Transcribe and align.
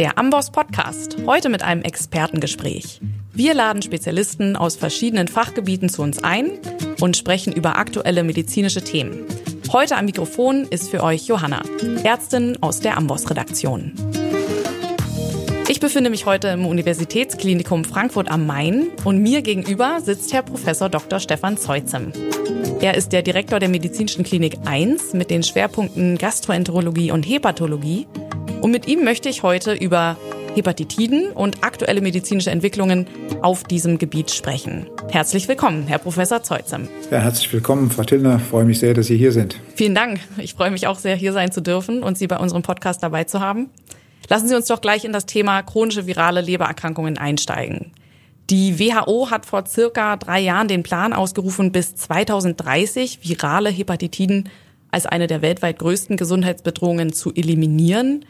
Der 0.00 0.16
Amboss 0.16 0.50
Podcast. 0.50 1.18
Heute 1.26 1.50
mit 1.50 1.62
einem 1.62 1.82
Expertengespräch. 1.82 3.02
Wir 3.34 3.52
laden 3.52 3.82
Spezialisten 3.82 4.56
aus 4.56 4.76
verschiedenen 4.76 5.28
Fachgebieten 5.28 5.90
zu 5.90 6.00
uns 6.00 6.24
ein 6.24 6.52
und 7.02 7.18
sprechen 7.18 7.52
über 7.52 7.76
aktuelle 7.76 8.24
medizinische 8.24 8.82
Themen. 8.82 9.26
Heute 9.70 9.98
am 9.98 10.06
Mikrofon 10.06 10.64
ist 10.64 10.88
für 10.88 11.02
euch 11.02 11.26
Johanna, 11.26 11.60
Ärztin 12.02 12.56
aus 12.62 12.80
der 12.80 12.96
Amboss-Redaktion. 12.96 13.92
Ich 15.68 15.80
befinde 15.80 16.08
mich 16.08 16.24
heute 16.24 16.48
im 16.48 16.64
Universitätsklinikum 16.64 17.84
Frankfurt 17.84 18.30
am 18.30 18.46
Main 18.46 18.86
und 19.04 19.18
mir 19.18 19.42
gegenüber 19.42 20.00
sitzt 20.02 20.32
Herr 20.32 20.44
Professor 20.44 20.88
Dr. 20.88 21.20
Stefan 21.20 21.58
Zeuzem. 21.58 22.10
Er 22.80 22.94
ist 22.94 23.12
der 23.12 23.20
Direktor 23.20 23.58
der 23.58 23.68
Medizinischen 23.68 24.24
Klinik 24.24 24.56
1 24.64 25.12
mit 25.12 25.28
den 25.28 25.42
Schwerpunkten 25.42 26.16
Gastroenterologie 26.16 27.10
und 27.12 27.24
Hepatologie. 27.24 28.06
Und 28.60 28.72
mit 28.72 28.86
ihm 28.86 29.04
möchte 29.04 29.30
ich 29.30 29.42
heute 29.42 29.72
über 29.72 30.18
Hepatitiden 30.54 31.30
und 31.32 31.64
aktuelle 31.64 32.02
medizinische 32.02 32.50
Entwicklungen 32.50 33.06
auf 33.40 33.64
diesem 33.64 33.96
Gebiet 33.96 34.30
sprechen. 34.30 34.86
Herzlich 35.08 35.48
willkommen, 35.48 35.86
Herr 35.86 35.98
Professor 35.98 36.42
Zeuzem. 36.42 36.86
Ja, 37.10 37.20
herzlich 37.20 37.50
willkommen, 37.54 37.90
Frau 37.90 38.02
Tillner. 38.02 38.38
Freue 38.38 38.66
mich 38.66 38.78
sehr, 38.78 38.92
dass 38.92 39.06
Sie 39.06 39.16
hier 39.16 39.32
sind. 39.32 39.56
Vielen 39.76 39.94
Dank. 39.94 40.20
Ich 40.36 40.54
freue 40.54 40.70
mich 40.70 40.86
auch 40.86 40.98
sehr, 40.98 41.16
hier 41.16 41.32
sein 41.32 41.52
zu 41.52 41.62
dürfen 41.62 42.02
und 42.02 42.18
Sie 42.18 42.26
bei 42.26 42.36
unserem 42.36 42.62
Podcast 42.62 43.02
dabei 43.02 43.24
zu 43.24 43.40
haben. 43.40 43.70
Lassen 44.28 44.46
Sie 44.48 44.54
uns 44.54 44.66
doch 44.66 44.82
gleich 44.82 45.06
in 45.06 45.14
das 45.14 45.24
Thema 45.24 45.62
chronische 45.62 46.06
virale 46.06 46.42
Lebererkrankungen 46.42 47.16
einsteigen. 47.16 47.92
Die 48.50 48.78
WHO 48.78 49.30
hat 49.30 49.46
vor 49.46 49.64
circa 49.66 50.16
drei 50.16 50.40
Jahren 50.40 50.68
den 50.68 50.82
Plan 50.82 51.14
ausgerufen, 51.14 51.72
bis 51.72 51.94
2030 51.94 53.20
virale 53.22 53.70
Hepatitiden 53.70 54.50
als 54.90 55.06
eine 55.06 55.28
der 55.28 55.40
weltweit 55.40 55.78
größten 55.78 56.16
Gesundheitsbedrohungen 56.18 57.12
zu 57.12 57.32
eliminieren. 57.32 58.26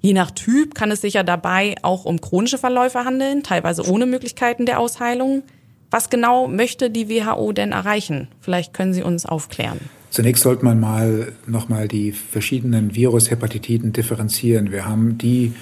Je 0.00 0.12
nach 0.14 0.30
Typ 0.30 0.74
kann 0.74 0.90
es 0.90 1.02
sich 1.02 1.14
ja 1.14 1.22
dabei 1.22 1.74
auch 1.82 2.04
um 2.04 2.20
chronische 2.20 2.58
Verläufe 2.58 3.04
handeln, 3.04 3.42
teilweise 3.42 3.86
ohne 3.86 4.06
Möglichkeiten 4.06 4.64
der 4.66 4.80
Ausheilung. 4.80 5.42
Was 5.90 6.08
genau 6.08 6.46
möchte 6.46 6.90
die 6.90 7.08
WHO 7.08 7.52
denn 7.52 7.72
erreichen? 7.72 8.28
Vielleicht 8.40 8.72
können 8.72 8.94
Sie 8.94 9.02
uns 9.02 9.26
aufklären. 9.26 9.78
Zunächst 10.10 10.42
sollte 10.42 10.64
man 10.64 10.80
mal 10.80 11.32
nochmal 11.46 11.86
die 11.86 12.12
verschiedenen 12.12 12.94
Virushepatitiden 12.94 13.92
differenzieren. 13.92 14.72
Wir 14.72 14.86
haben 14.86 15.18
die 15.18 15.52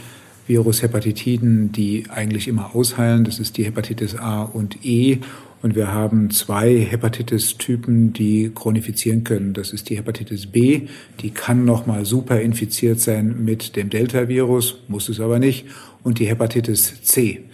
Virushepatitiden, 0.47 1.73
die 1.73 2.05
eigentlich 2.09 2.49
immer 2.49 2.75
ausheilen. 2.75 3.25
Das 3.25 3.39
ist 3.41 3.57
die 3.57 3.65
Hepatitis 3.65 4.17
A 4.17 4.43
und 4.43 4.85
E. 4.85 5.19
Und 5.61 5.75
wir 5.75 5.93
haben 5.93 6.31
zwei 6.31 6.79
Hepatitis-Typen, 6.79 8.13
die 8.13 8.53
chronifizieren 8.55 9.25
können. 9.25 9.55
Das 9.55 9.73
ist 9.73 9.91
die 9.91 9.97
Hepatitis 9.97 10.47
B. 10.47 10.83
Die 11.21 11.31
kann 11.31 11.65
nochmal 11.65 12.05
super 12.05 12.41
infiziert 12.41 13.01
sein 13.01 13.45
mit 13.45 13.75
dem 13.75 13.91
Delta-Virus, 13.91 14.79
muss 14.87 15.09
es 15.09 15.19
aber 15.19 15.39
nicht. 15.39 15.67
Und 16.05 16.21
die 16.21 16.27
Hepatitis 16.27 17.03
C. 17.03 17.45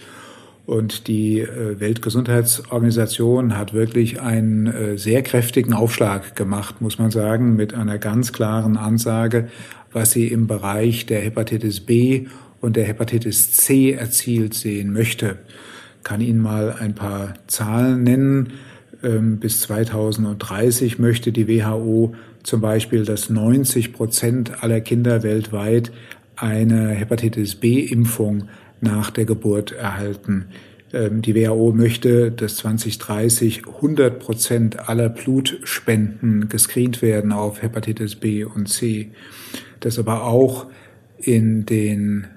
Und 0.66 1.08
die 1.08 1.40
äh, 1.40 1.78
Weltgesundheitsorganisation 1.78 3.56
hat 3.56 3.74
wirklich 3.74 4.20
einen 4.20 4.66
äh, 4.66 4.98
sehr 4.98 5.22
kräftigen 5.22 5.74
Aufschlag 5.74 6.36
gemacht, 6.36 6.80
muss 6.80 6.98
man 6.98 7.10
sagen, 7.10 7.56
mit 7.56 7.74
einer 7.74 7.98
ganz 7.98 8.32
klaren 8.32 8.76
Ansage, 8.76 9.48
was 9.92 10.12
sie 10.12 10.28
im 10.28 10.46
Bereich 10.46 11.06
der 11.06 11.20
Hepatitis 11.20 11.80
B 11.80 12.26
und 12.60 12.76
der 12.76 12.84
Hepatitis 12.84 13.52
C 13.52 13.92
erzielt 13.92 14.54
sehen 14.54 14.92
möchte. 14.92 15.38
Kann 16.04 16.20
Ihnen 16.20 16.40
mal 16.40 16.76
ein 16.78 16.94
paar 16.94 17.34
Zahlen 17.48 18.04
nennen. 18.04 18.52
Ähm, 19.02 19.38
bis 19.38 19.60
2030 19.62 20.98
möchte 20.98 21.32
die 21.32 21.48
WHO 21.48 22.14
zum 22.42 22.60
Beispiel, 22.60 23.04
dass 23.04 23.30
90 23.30 23.92
Prozent 23.92 24.62
aller 24.62 24.80
Kinder 24.80 25.22
weltweit 25.22 25.90
eine 26.36 26.90
Hepatitis 26.90 27.56
B-Impfung 27.56 28.48
nach 28.80 29.10
der 29.10 29.24
Geburt 29.24 29.72
erhalten. 29.72 30.46
Ähm, 30.92 31.22
die 31.22 31.34
WHO 31.34 31.72
möchte, 31.72 32.30
dass 32.30 32.56
2030 32.56 33.66
100 33.66 34.20
Prozent 34.20 34.88
aller 34.88 35.08
Blutspenden 35.08 36.48
gescreent 36.48 37.02
werden 37.02 37.32
auf 37.32 37.62
Hepatitis 37.62 38.14
B 38.14 38.44
und 38.44 38.68
C. 38.68 39.10
Dass 39.80 39.98
aber 39.98 40.24
auch 40.24 40.66
in 41.18 41.66
den 41.66 42.28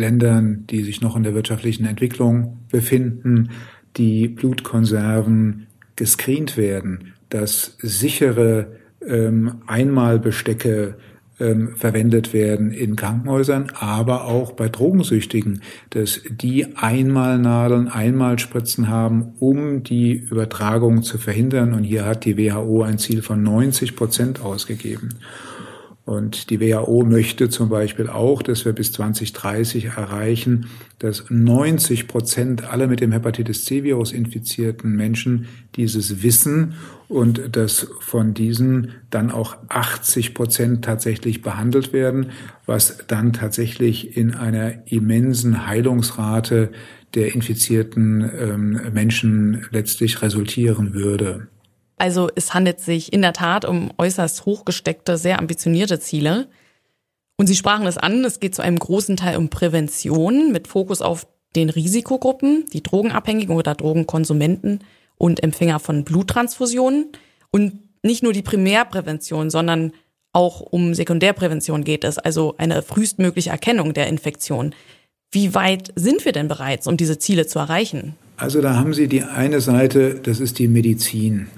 Ländern, 0.00 0.64
die 0.68 0.82
sich 0.82 1.00
noch 1.00 1.16
in 1.16 1.22
der 1.22 1.34
wirtschaftlichen 1.34 1.84
Entwicklung 1.84 2.58
befinden, 2.70 3.50
die 3.96 4.28
Blutkonserven 4.28 5.66
gescreent 5.96 6.56
werden, 6.56 7.12
dass 7.28 7.76
sichere 7.80 8.72
ähm, 9.06 9.62
Einmalbestecke 9.66 10.96
ähm, 11.40 11.74
verwendet 11.74 12.34
werden 12.34 12.70
in 12.70 12.96
Krankenhäusern, 12.96 13.72
aber 13.78 14.26
auch 14.26 14.52
bei 14.52 14.68
Drogensüchtigen, 14.68 15.62
dass 15.88 16.20
die 16.30 16.76
Einmalnadeln, 16.76 17.88
Einmalspritzen 17.88 18.88
haben, 18.88 19.32
um 19.40 19.82
die 19.82 20.12
Übertragung 20.12 21.02
zu 21.02 21.18
verhindern. 21.18 21.72
Und 21.72 21.84
hier 21.84 22.04
hat 22.04 22.24
die 22.24 22.36
WHO 22.36 22.82
ein 22.82 22.98
Ziel 22.98 23.22
von 23.22 23.42
90 23.42 23.96
Prozent 23.96 24.40
ausgegeben. 24.42 25.14
Und 26.06 26.50
die 26.50 26.60
WHO 26.60 27.04
möchte 27.04 27.50
zum 27.50 27.68
Beispiel 27.68 28.08
auch, 28.08 28.42
dass 28.42 28.64
wir 28.64 28.72
bis 28.72 28.90
2030 28.92 29.84
erreichen, 29.96 30.66
dass 30.98 31.24
90 31.28 32.08
Prozent 32.08 32.64
aller 32.64 32.86
mit 32.86 33.00
dem 33.00 33.12
Hepatitis 33.12 33.64
C-Virus 33.64 34.12
infizierten 34.12 34.96
Menschen 34.96 35.46
dieses 35.76 36.22
wissen 36.22 36.74
und 37.08 37.54
dass 37.54 37.86
von 38.00 38.34
diesen 38.34 38.92
dann 39.10 39.30
auch 39.30 39.56
80 39.68 40.34
Prozent 40.34 40.84
tatsächlich 40.84 41.42
behandelt 41.42 41.92
werden, 41.92 42.30
was 42.66 42.98
dann 43.06 43.32
tatsächlich 43.32 44.16
in 44.16 44.34
einer 44.34 44.90
immensen 44.90 45.66
Heilungsrate 45.66 46.70
der 47.14 47.34
infizierten 47.34 48.28
ähm, 48.38 48.80
Menschen 48.92 49.66
letztlich 49.70 50.22
resultieren 50.22 50.94
würde. 50.94 51.48
Also 52.00 52.30
es 52.34 52.54
handelt 52.54 52.80
sich 52.80 53.12
in 53.12 53.20
der 53.20 53.34
Tat 53.34 53.66
um 53.66 53.90
äußerst 53.98 54.46
hochgesteckte, 54.46 55.18
sehr 55.18 55.38
ambitionierte 55.38 56.00
Ziele. 56.00 56.48
Und 57.36 57.46
Sie 57.46 57.54
sprachen 57.54 57.86
es 57.86 57.98
an, 57.98 58.24
es 58.24 58.40
geht 58.40 58.54
zu 58.54 58.62
einem 58.62 58.78
großen 58.78 59.18
Teil 59.18 59.36
um 59.36 59.50
Prävention 59.50 60.50
mit 60.50 60.66
Fokus 60.66 61.02
auf 61.02 61.26
den 61.54 61.68
Risikogruppen, 61.68 62.64
die 62.72 62.82
Drogenabhängigen 62.82 63.54
oder 63.54 63.74
Drogenkonsumenten 63.74 64.80
und 65.16 65.42
Empfänger 65.42 65.78
von 65.78 66.04
Bluttransfusionen. 66.04 67.08
Und 67.50 67.80
nicht 68.02 68.22
nur 68.22 68.32
die 68.32 68.40
Primärprävention, 68.40 69.50
sondern 69.50 69.92
auch 70.32 70.62
um 70.62 70.94
Sekundärprävention 70.94 71.84
geht 71.84 72.04
es, 72.04 72.16
also 72.16 72.54
eine 72.56 72.80
frühestmögliche 72.80 73.50
Erkennung 73.50 73.92
der 73.92 74.06
Infektion. 74.06 74.74
Wie 75.30 75.54
weit 75.54 75.92
sind 75.96 76.24
wir 76.24 76.32
denn 76.32 76.48
bereits, 76.48 76.86
um 76.86 76.96
diese 76.96 77.18
Ziele 77.18 77.46
zu 77.46 77.58
erreichen? 77.58 78.14
Also 78.38 78.62
da 78.62 78.76
haben 78.76 78.94
Sie 78.94 79.06
die 79.06 79.22
eine 79.22 79.60
Seite, 79.60 80.14
das 80.14 80.40
ist 80.40 80.58
die 80.58 80.68
Medizin. 80.68 81.48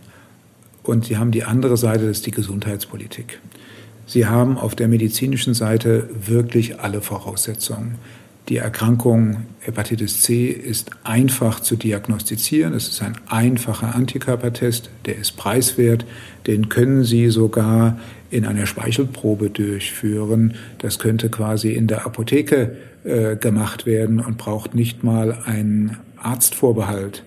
Und 0.82 1.04
Sie 1.04 1.16
haben 1.16 1.30
die 1.30 1.44
andere 1.44 1.76
Seite, 1.76 2.06
das 2.06 2.18
ist 2.18 2.26
die 2.26 2.32
Gesundheitspolitik. 2.32 3.40
Sie 4.06 4.26
haben 4.26 4.58
auf 4.58 4.74
der 4.74 4.88
medizinischen 4.88 5.54
Seite 5.54 6.08
wirklich 6.26 6.80
alle 6.80 7.00
Voraussetzungen. 7.00 7.96
Die 8.48 8.56
Erkrankung 8.56 9.46
Hepatitis 9.60 10.20
C 10.20 10.48
ist 10.48 10.90
einfach 11.04 11.60
zu 11.60 11.76
diagnostizieren. 11.76 12.74
Es 12.74 12.88
ist 12.88 13.00
ein 13.00 13.16
einfacher 13.28 13.94
Antikörpertest, 13.94 14.90
der 15.06 15.16
ist 15.16 15.36
preiswert. 15.36 16.04
Den 16.48 16.68
können 16.68 17.04
Sie 17.04 17.28
sogar 17.28 18.00
in 18.30 18.44
einer 18.44 18.66
Speichelprobe 18.66 19.50
durchführen. 19.50 20.54
Das 20.78 20.98
könnte 20.98 21.28
quasi 21.28 21.72
in 21.72 21.86
der 21.86 22.04
Apotheke 22.04 22.76
äh, 23.04 23.36
gemacht 23.36 23.86
werden 23.86 24.18
und 24.18 24.38
braucht 24.38 24.74
nicht 24.74 25.04
mal 25.04 25.38
einen 25.44 25.98
Arztvorbehalt. 26.16 27.22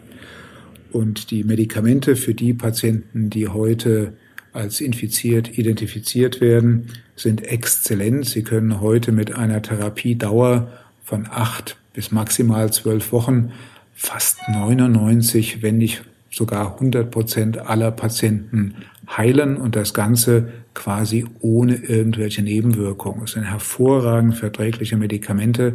Und 0.95 1.29
die 1.29 1.43
Medikamente 1.43 2.15
für 2.15 2.33
die 2.33 2.53
Patienten, 2.53 3.29
die 3.29 3.49
heute 3.49 4.13
als 4.53 4.79
infiziert 4.79 5.57
identifiziert 5.57 6.39
werden, 6.39 6.87
sind 7.17 7.43
exzellent. 7.43 8.25
Sie 8.27 8.43
können 8.43 8.79
heute 8.79 9.11
mit 9.11 9.35
einer 9.35 9.61
Therapiedauer 9.61 10.71
von 11.03 11.27
acht 11.29 11.75
bis 11.93 12.13
maximal 12.13 12.71
zwölf 12.71 13.11
Wochen 13.11 13.51
fast 13.93 14.37
99, 14.47 15.61
wenn 15.61 15.79
nicht 15.79 16.05
sogar 16.31 16.75
100 16.75 17.11
Prozent 17.11 17.57
aller 17.57 17.91
Patienten 17.91 18.75
heilen 19.05 19.57
und 19.57 19.75
das 19.75 19.93
Ganze 19.93 20.47
quasi 20.73 21.25
ohne 21.41 21.75
irgendwelche 21.75 22.41
Nebenwirkungen. 22.41 23.23
Es 23.25 23.33
sind 23.33 23.43
hervorragend 23.43 24.37
verträgliche 24.37 24.95
Medikamente. 24.95 25.73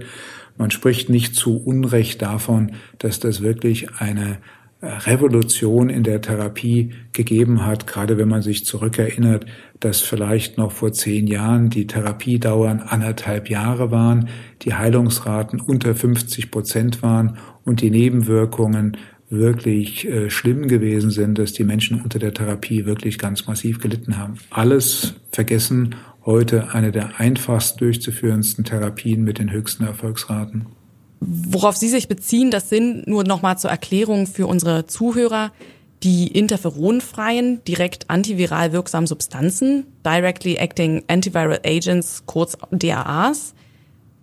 Man 0.57 0.71
spricht 0.71 1.11
nicht 1.11 1.35
zu 1.35 1.59
Unrecht 1.59 2.23
davon, 2.23 2.73
dass 2.97 3.21
das 3.21 3.43
wirklich 3.43 3.97
eine 3.99 4.39
Revolution 4.83 5.91
in 5.91 6.03
der 6.03 6.23
Therapie 6.23 6.91
gegeben 7.13 7.67
hat, 7.67 7.87
gerade 7.87 8.17
wenn 8.17 8.29
man 8.29 8.41
sich 8.41 8.65
zurückerinnert, 8.65 9.45
dass 9.79 10.01
vielleicht 10.01 10.57
noch 10.57 10.73
vor 10.73 10.93
zehn 10.93 11.27
Jahren 11.27 11.69
die 11.69 11.87
Therapiedauern 11.87 12.81
anderthalb 12.81 13.51
Jahre 13.51 13.91
waren, 13.91 14.29
die 14.63 14.75
Heilungsraten 14.75 15.61
unter 15.61 15.95
50 15.95 16.51
Prozent 16.51 17.03
waren 17.03 17.37
und 17.65 17.83
die 17.83 17.91
Nebenwirkungen 17.91 18.97
wirklich 19.29 20.09
äh, 20.09 20.29
schlimm 20.29 20.67
gewesen 20.67 21.11
sind, 21.11 21.39
dass 21.39 21.53
die 21.53 21.65
Menschen 21.65 22.01
unter 22.01 22.19
der 22.19 22.35
Therapie 22.35 22.85
wirklich 22.87 23.19
ganz 23.19 23.47
massiv 23.47 23.81
gelitten 23.81 24.19
haben. 24.19 24.35
Alles 24.51 25.15
vergessen 25.31 25.95
heute 26.25 26.75
eine 26.75 26.91
der 26.91 27.21
einfachst 27.21 27.81
durchzuführendsten 27.81 28.65
Therapien 28.65 29.25
mit 29.25 29.39
den 29.39 29.53
höchsten 29.53 29.85
Erfolgsraten. 29.85 30.67
Worauf 31.21 31.77
Sie 31.77 31.89
sich 31.89 32.09
beziehen, 32.09 32.51
das 32.51 32.71
sind 32.71 33.07
nur 33.07 33.25
nochmal 33.25 33.59
zur 33.59 33.71
Erklärung 33.71 34.27
für 34.27 34.47
unsere 34.47 34.87
Zuhörer 34.87 35.53
die 36.03 36.29
interferonfreien, 36.29 37.63
direkt 37.65 38.09
antiviral 38.09 38.73
wirksamen 38.73 39.07
Substanzen, 39.07 39.85
Directly 40.05 40.57
Acting 40.57 41.05
Antiviral 41.09 41.61
Agents, 41.63 42.23
kurz 42.25 42.57
DAAs. 42.71 43.55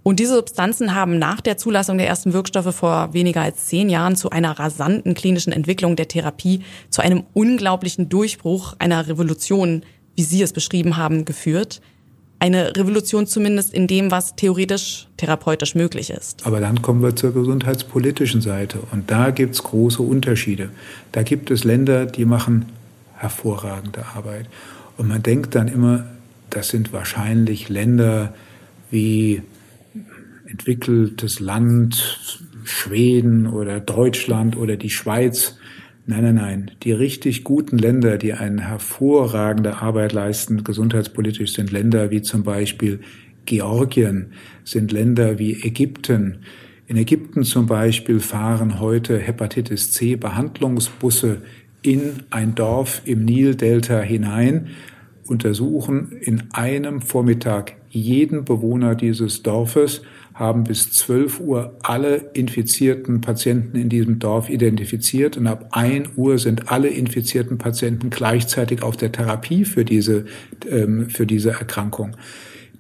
Und 0.02 0.20
diese 0.20 0.36
Substanzen 0.36 0.96
haben 0.96 1.20
nach 1.20 1.40
der 1.42 1.58
Zulassung 1.58 2.00
der 2.00 2.08
ersten 2.08 2.34
Wirkstoffe 2.34 2.74
vor 2.74 3.14
weniger 3.14 3.42
als 3.42 3.68
zehn 3.68 3.90
Jahren 3.90 4.16
zu 4.16 4.30
einer 4.32 4.58
rasanten 4.58 5.14
klinischen 5.14 5.54
Entwicklung 5.54 5.96
der 5.96 6.08
Therapie, 6.08 6.62
zu 6.90 7.04
einem 7.04 7.26
unglaublichen 7.34 8.10
Durchbruch, 8.10 8.74
einer 8.80 9.08
Revolution, 9.08 9.84
wie 10.16 10.24
Sie 10.24 10.42
es 10.42 10.54
beschrieben 10.54 10.98
haben, 10.98 11.26
geführt 11.26 11.82
eine 12.40 12.76
Revolution 12.76 13.26
zumindest 13.26 13.74
in 13.74 13.88
dem, 13.88 14.12
was 14.12 14.36
theoretisch 14.36 15.08
therapeutisch 15.18 15.76
möglich 15.76 16.10
ist. 16.10 16.46
Aber 16.46 16.60
dann 16.60 16.82
kommen 16.82 17.02
wir 17.02 17.16
zur 17.16 17.34
gesundheitspolitischen 17.34 18.42
Seite. 18.42 18.80
Und 18.92 19.10
da 19.10 19.32
gibt 19.32 19.56
es 19.56 19.64
große 19.64 20.02
Unterschiede. 20.02 20.70
Da 21.12 21.24
gibt 21.24 21.50
es 21.50 21.64
Länder, 21.64 22.06
die 22.06 22.26
machen 22.26 22.68
hervorragende 23.16 24.06
Arbeit. 24.16 24.46
Und 24.98 25.08
man 25.08 25.24
denkt 25.24 25.56
dann 25.56 25.68
immer, 25.68 26.06
das 26.50 26.70
sind 26.70 26.94
wahrscheinlich 26.94 27.70
Länder 27.70 28.34
wie 28.92 29.42
entwickeltes 30.48 31.40
Land, 31.40 32.20
Schweden 32.64 33.48
oder 33.48 33.80
Deutschland 33.80 34.58
oder 34.58 34.76
die 34.76 34.90
Schweiz. 34.90 35.58
Nein, 36.10 36.24
nein, 36.24 36.36
nein. 36.36 36.72
Die 36.84 36.94
richtig 36.94 37.44
guten 37.44 37.78
Länder, 37.78 38.18
die 38.18 38.32
eine 38.32 38.62
hervorragende 38.62 39.82
Arbeit 39.82 40.14
leisten, 40.14 40.64
gesundheitspolitisch, 40.64 41.52
sind 41.52 41.74
Länder 41.74 42.12
wie 42.12 42.22
zum 42.22 42.44
Beispiel 42.44 43.02
Georgien, 43.46 44.28
sind 44.64 44.94
Länder 44.94 45.38
wie 45.38 45.62
Ägypten. 45.64 46.38
In 46.88 46.96
Ägypten 46.96 47.44
zum 47.44 47.66
Beispiel 47.66 48.22
fahren 48.22 48.80
heute 48.80 49.20
Hepatitis 49.20 49.92
C 49.92 50.16
Behandlungsbusse 50.16 51.42
in 51.82 52.24
ein 52.30 52.56
Dorf 52.56 53.02
im 53.04 53.26
Nildelta 53.26 54.00
hinein, 54.00 54.70
untersuchen 55.26 56.14
in 56.22 56.44
einem 56.54 57.02
Vormittag 57.02 57.76
jeden 57.90 58.46
Bewohner 58.46 58.96
dieses 58.96 59.44
Dorfes, 59.44 60.04
haben 60.38 60.66
bis 60.66 60.92
12 60.92 61.40
Uhr 61.40 61.76
alle 61.82 62.18
infizierten 62.34 63.22
Patienten 63.22 63.76
in 63.76 63.90
diesem 63.90 64.20
Dorf 64.20 64.50
identifiziert 64.50 65.36
und 65.36 65.48
ab 65.48 65.70
1 65.72 66.10
Uhr 66.16 66.38
sind 66.38 66.72
alle 66.72 66.90
infizierten 66.90 67.58
Patienten 67.58 68.12
gleichzeitig 68.12 68.84
auf 68.84 68.96
der 68.96 69.12
Therapie 69.12 69.66
für 69.66 69.84
diese, 69.84 70.26
ähm, 70.70 71.10
für 71.10 71.26
diese 71.26 71.50
Erkrankung. 71.52 72.16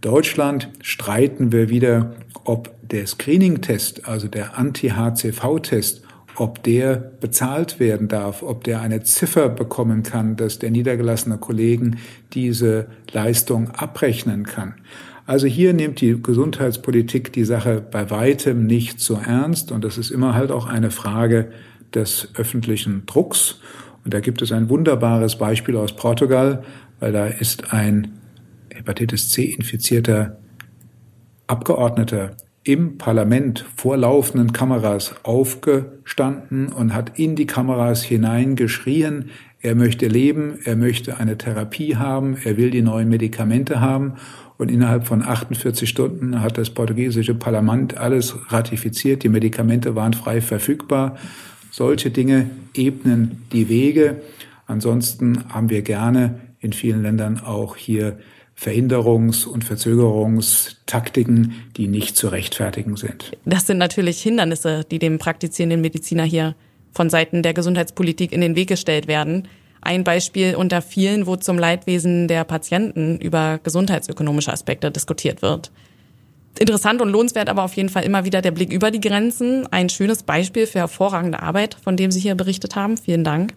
Deutschland 0.01 0.69
streiten 0.83 1.51
wir 1.51 1.69
wieder, 1.69 2.15
ob 2.43 2.75
der 2.87 3.07
Screening-Test, 3.07 4.07
also 4.07 4.27
der 4.27 4.57
Anti-HCV-Test, 4.59 6.03
ob 6.35 6.61
der 6.61 6.95
bezahlt 6.95 7.79
werden 7.79 8.07
darf, 8.07 8.43
ob 8.43 8.63
der 8.63 8.81
eine 8.81 9.01
Ziffer 9.01 9.49
bekommen 9.49 10.03
kann, 10.03 10.35
dass 10.35 10.59
der 10.59 10.69
niedergelassene 10.69 11.39
Kollegen 11.39 11.97
diese 12.33 12.85
Leistung 13.11 13.71
abrechnen 13.71 14.45
kann. 14.45 14.75
Also 15.27 15.45
hier 15.45 15.73
nimmt 15.73 15.99
die 15.99 16.21
Gesundheitspolitik 16.21 17.33
die 17.33 17.43
Sache 17.43 17.81
bei 17.81 18.09
weitem 18.09 18.65
nicht 18.65 19.01
so 19.01 19.15
ernst 19.15 19.73
und 19.73 19.83
das 19.83 19.97
ist 19.97 20.09
immer 20.09 20.33
halt 20.33 20.51
auch 20.51 20.67
eine 20.67 20.89
Frage 20.89 21.51
des 21.93 22.29
öffentlichen 22.35 23.05
Drucks. 23.05 23.59
Und 24.05 24.13
da 24.13 24.21
gibt 24.21 24.41
es 24.41 24.53
ein 24.53 24.69
wunderbares 24.69 25.37
Beispiel 25.37 25.75
aus 25.75 25.93
Portugal, 25.93 26.63
weil 27.01 27.11
da 27.11 27.27
ist 27.27 27.73
ein 27.73 28.13
Hepatitis 28.73 29.29
C 29.29 29.43
infizierter 29.43 30.37
Abgeordneter 31.47 32.37
im 32.67 32.97
Parlament 32.97 33.65
vor 33.75 33.97
laufenden 33.97 34.51
Kameras 34.51 35.15
aufgestanden 35.23 36.67
und 36.67 36.93
hat 36.93 37.17
in 37.17 37.35
die 37.35 37.47
Kameras 37.47 38.03
hineingeschrien, 38.03 39.29
er 39.61 39.73
möchte 39.73 40.07
leben, 40.07 40.59
er 40.65 40.75
möchte 40.75 41.17
eine 41.17 41.37
Therapie 41.37 41.95
haben, 41.95 42.37
er 42.43 42.57
will 42.57 42.69
die 42.69 42.81
neuen 42.81 43.09
Medikamente 43.09 43.81
haben 43.81 44.13
und 44.57 44.69
innerhalb 44.69 45.07
von 45.07 45.23
48 45.23 45.87
Stunden 45.87 46.41
hat 46.41 46.57
das 46.57 46.69
portugiesische 46.69 47.35
Parlament 47.35 47.97
alles 47.97 48.35
ratifiziert. 48.49 49.23
Die 49.23 49.29
Medikamente 49.29 49.95
waren 49.95 50.13
frei 50.13 50.41
verfügbar. 50.41 51.17
Solche 51.71 52.09
Dinge 52.09 52.49
ebnen 52.73 53.43
die 53.51 53.69
Wege. 53.69 54.21
Ansonsten 54.65 55.45
haben 55.49 55.69
wir 55.69 55.83
gerne 55.83 56.39
in 56.59 56.73
vielen 56.73 57.03
Ländern 57.03 57.39
auch 57.39 57.75
hier 57.75 58.17
Verhinderungs- 58.59 59.45
und 59.45 59.63
Verzögerungstaktiken, 59.63 61.53
die 61.77 61.87
nicht 61.87 62.17
zu 62.17 62.29
rechtfertigen 62.29 62.97
sind. 62.97 63.31
Das 63.45 63.67
sind 63.67 63.77
natürlich 63.77 64.21
Hindernisse, 64.21 64.83
die 64.89 64.99
dem 64.99 65.19
praktizierenden 65.19 65.81
Mediziner 65.81 66.23
hier 66.23 66.55
von 66.91 67.09
Seiten 67.09 67.43
der 67.43 67.53
Gesundheitspolitik 67.53 68.31
in 68.31 68.41
den 68.41 68.55
Weg 68.55 68.69
gestellt 68.69 69.07
werden 69.07 69.47
ein 69.87 70.03
Beispiel 70.03 70.55
unter 70.55 70.81
vielen, 70.81 71.27
wo 71.27 71.37
zum 71.37 71.57
Leidwesen 71.57 72.27
der 72.27 72.43
Patienten 72.43 73.17
über 73.19 73.59
gesundheitsökonomische 73.63 74.51
Aspekte 74.51 74.91
diskutiert 74.91 75.41
wird. 75.41 75.71
Interessant 76.59 77.01
und 77.01 77.09
lohnenswert 77.09 77.49
aber 77.49 77.63
auf 77.63 77.75
jeden 77.75 77.89
Fall 77.89 78.03
immer 78.03 78.25
wieder 78.25 78.41
der 78.41 78.51
Blick 78.51 78.73
über 78.73 78.91
die 78.91 78.99
Grenzen. 78.99 79.65
Ein 79.71 79.89
schönes 79.89 80.23
Beispiel 80.23 80.67
für 80.67 80.79
hervorragende 80.79 81.41
Arbeit, 81.41 81.77
von 81.81 81.95
dem 81.95 82.11
Sie 82.11 82.19
hier 82.19 82.35
berichtet 82.35 82.75
haben. 82.75 82.97
Vielen 82.97 83.23
Dank. 83.23 83.53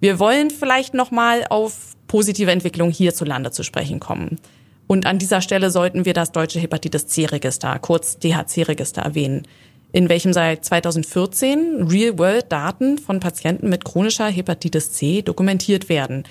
Wir 0.00 0.18
wollen 0.18 0.50
vielleicht 0.50 0.92
nochmal 0.92 1.46
auf 1.48 1.93
positive 2.14 2.52
Entwicklung 2.52 2.92
hierzulande 2.92 3.50
zu 3.50 3.64
sprechen 3.64 3.98
kommen. 3.98 4.38
Und 4.86 5.04
an 5.04 5.18
dieser 5.18 5.40
Stelle 5.40 5.72
sollten 5.72 6.04
wir 6.04 6.12
das 6.12 6.30
deutsche 6.30 6.60
Hepatitis 6.60 7.08
C-Register, 7.08 7.76
kurz 7.80 8.20
DHC-Register 8.20 9.02
erwähnen 9.02 9.48
in 9.90 10.08
welchem 10.08 10.32
seit 10.32 10.64
2014 10.64 11.88
Real-World-Daten 11.88 12.98
von 12.98 13.20
Patienten 13.20 13.68
mit 13.68 13.84
chronischer 13.84 14.26
Hepatitis 14.26 14.92
C 14.92 15.22
dokumentiert 15.22 15.88
werden. 15.88 16.24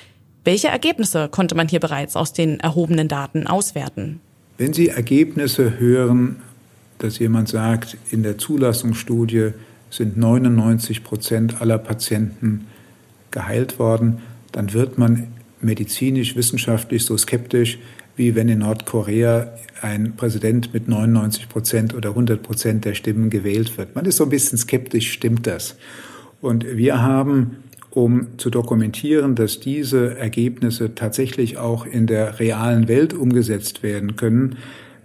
Welche 0.46 0.68
Ergebnisse 0.68 1.30
konnte 1.30 1.56
man 1.56 1.70
hier 1.70 1.80
bereits 1.80 2.18
aus 2.18 2.34
den 2.34 2.60
erhobenen 2.62 3.08
Daten 3.08 3.48
auswerten? 3.48 4.20
Wenn 4.58 4.74
Sie 4.74 4.90
Ergebnisse 4.90 5.80
hören, 5.80 6.38
dass 6.98 7.20
jemand 7.20 7.50
sagt, 7.50 7.98
in 8.10 8.24
der 8.24 8.38
Zulassungsstudie 8.38 9.52
sind 9.90 10.18
99 10.18 11.04
Prozent 11.04 11.62
aller 11.62 11.78
Patienten 11.78 12.68
geheilt 13.32 13.80
worden, 13.80 14.22
dann 14.52 14.74
wird 14.74 14.98
man 14.98 15.33
medizinisch, 15.64 16.36
wissenschaftlich 16.36 17.06
so 17.06 17.18
skeptisch, 17.18 17.80
wie 18.16 18.36
wenn 18.36 18.50
in 18.50 18.60
Nordkorea 18.60 19.54
ein 19.82 20.16
Präsident 20.16 20.74
mit 20.74 20.88
99 20.88 21.50
Prozent 21.50 21.94
oder 21.94 22.10
100 22.10 22.42
Prozent 22.44 22.86
der 22.86 22.94
Stimmen 22.94 23.30
gewählt 23.30 23.78
wird. 23.78 23.96
Man 23.96 24.06
ist 24.06 24.18
so 24.18 24.24
ein 24.26 24.30
bisschen 24.30 24.58
skeptisch, 24.58 25.12
stimmt 25.12 25.48
das? 25.48 25.76
Und 26.42 26.66
wir 26.78 27.02
haben, 27.02 27.58
um 27.90 28.38
zu 28.38 28.50
dokumentieren, 28.50 29.36
dass 29.36 29.60
diese 29.60 30.18
Ergebnisse 30.18 30.94
tatsächlich 30.96 31.58
auch 31.58 31.86
in 31.86 32.08
der 32.08 32.40
realen 32.40 32.88
Welt 32.88 33.14
umgesetzt 33.14 33.84
werden 33.84 34.16
können, 34.16 34.58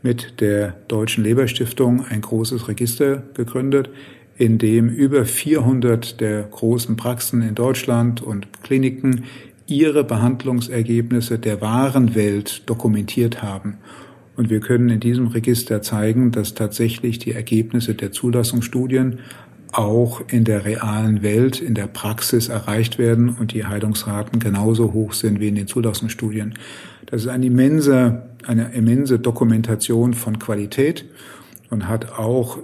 mit 0.02 0.40
der 0.40 0.74
Deutschen 0.88 1.24
Leberstiftung 1.24 2.04
ein 2.08 2.20
großes 2.20 2.68
Register 2.68 3.22
gegründet, 3.34 3.90
in 4.36 4.58
dem 4.58 4.88
über 4.88 5.24
400 5.24 6.20
der 6.20 6.42
großen 6.42 6.96
Praxen 6.96 7.42
in 7.42 7.56
Deutschland 7.56 8.22
und 8.22 8.46
Kliniken 8.62 9.24
ihre 9.68 10.02
Behandlungsergebnisse 10.02 11.38
der 11.38 11.60
wahren 11.60 12.14
Welt 12.14 12.62
dokumentiert 12.66 13.42
haben. 13.42 13.76
Und 14.34 14.50
wir 14.50 14.60
können 14.60 14.88
in 14.88 15.00
diesem 15.00 15.26
Register 15.26 15.82
zeigen, 15.82 16.30
dass 16.30 16.54
tatsächlich 16.54 17.18
die 17.18 17.32
Ergebnisse 17.32 17.94
der 17.94 18.12
Zulassungsstudien 18.12 19.18
auch 19.72 20.22
in 20.28 20.44
der 20.44 20.64
realen 20.64 21.22
Welt, 21.22 21.60
in 21.60 21.74
der 21.74 21.86
Praxis 21.86 22.48
erreicht 22.48 22.98
werden 22.98 23.28
und 23.28 23.52
die 23.52 23.66
Heilungsraten 23.66 24.40
genauso 24.40 24.94
hoch 24.94 25.12
sind 25.12 25.40
wie 25.40 25.48
in 25.48 25.56
den 25.56 25.66
Zulassungsstudien. 25.66 26.54
Das 27.06 27.22
ist 27.22 27.28
eine 27.28 27.46
immense, 27.46 28.22
eine 28.46 28.72
immense 28.72 29.18
Dokumentation 29.18 30.14
von 30.14 30.38
Qualität 30.38 31.04
und 31.68 31.86
hat 31.86 32.18
auch 32.18 32.58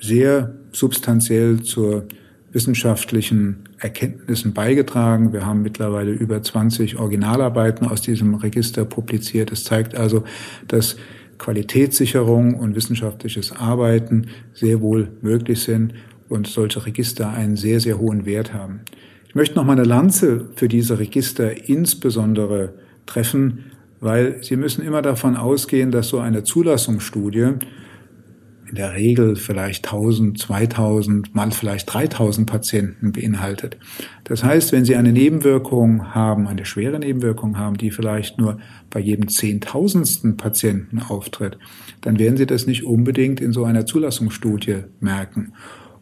sehr 0.00 0.54
substanziell 0.72 1.62
zur 1.62 2.04
wissenschaftlichen 2.52 3.63
Erkenntnissen 3.78 4.52
beigetragen. 4.54 5.32
Wir 5.32 5.44
haben 5.44 5.62
mittlerweile 5.62 6.12
über 6.12 6.42
20 6.42 6.98
Originalarbeiten 6.98 7.86
aus 7.86 8.00
diesem 8.00 8.34
Register 8.34 8.84
publiziert. 8.84 9.52
Es 9.52 9.64
zeigt 9.64 9.94
also, 9.94 10.24
dass 10.68 10.96
Qualitätssicherung 11.38 12.54
und 12.54 12.74
wissenschaftliches 12.76 13.52
Arbeiten 13.52 14.28
sehr 14.52 14.80
wohl 14.80 15.08
möglich 15.20 15.62
sind 15.62 15.94
und 16.28 16.46
solche 16.46 16.86
Register 16.86 17.30
einen 17.30 17.56
sehr, 17.56 17.80
sehr 17.80 17.98
hohen 17.98 18.24
Wert 18.26 18.54
haben. 18.54 18.80
Ich 19.28 19.34
möchte 19.34 19.56
noch 19.56 19.64
mal 19.64 19.72
eine 19.72 19.84
Lanze 19.84 20.46
für 20.54 20.68
diese 20.68 20.98
Register 20.98 21.68
insbesondere 21.68 22.74
treffen, 23.04 23.64
weil 24.00 24.42
Sie 24.42 24.56
müssen 24.56 24.84
immer 24.84 25.02
davon 25.02 25.36
ausgehen, 25.36 25.90
dass 25.90 26.08
so 26.08 26.20
eine 26.20 26.44
Zulassungsstudie 26.44 27.54
in 28.68 28.76
der 28.76 28.94
Regel 28.94 29.36
vielleicht 29.36 29.86
1000, 29.86 30.38
2000, 30.38 31.34
mal 31.34 31.50
vielleicht 31.50 31.92
3000 31.92 32.48
Patienten 32.48 33.12
beinhaltet. 33.12 33.76
Das 34.24 34.42
heißt, 34.42 34.72
wenn 34.72 34.84
Sie 34.84 34.96
eine 34.96 35.12
Nebenwirkung 35.12 36.14
haben, 36.14 36.46
eine 36.46 36.64
schwere 36.64 36.98
Nebenwirkung 36.98 37.58
haben, 37.58 37.76
die 37.76 37.90
vielleicht 37.90 38.38
nur 38.38 38.58
bei 38.90 39.00
jedem 39.00 39.28
zehntausendsten 39.28 40.36
Patienten 40.36 41.00
auftritt, 41.00 41.58
dann 42.00 42.18
werden 42.18 42.36
Sie 42.36 42.46
das 42.46 42.66
nicht 42.66 42.84
unbedingt 42.84 43.40
in 43.40 43.52
so 43.52 43.64
einer 43.64 43.86
Zulassungsstudie 43.86 44.84
merken. 45.00 45.52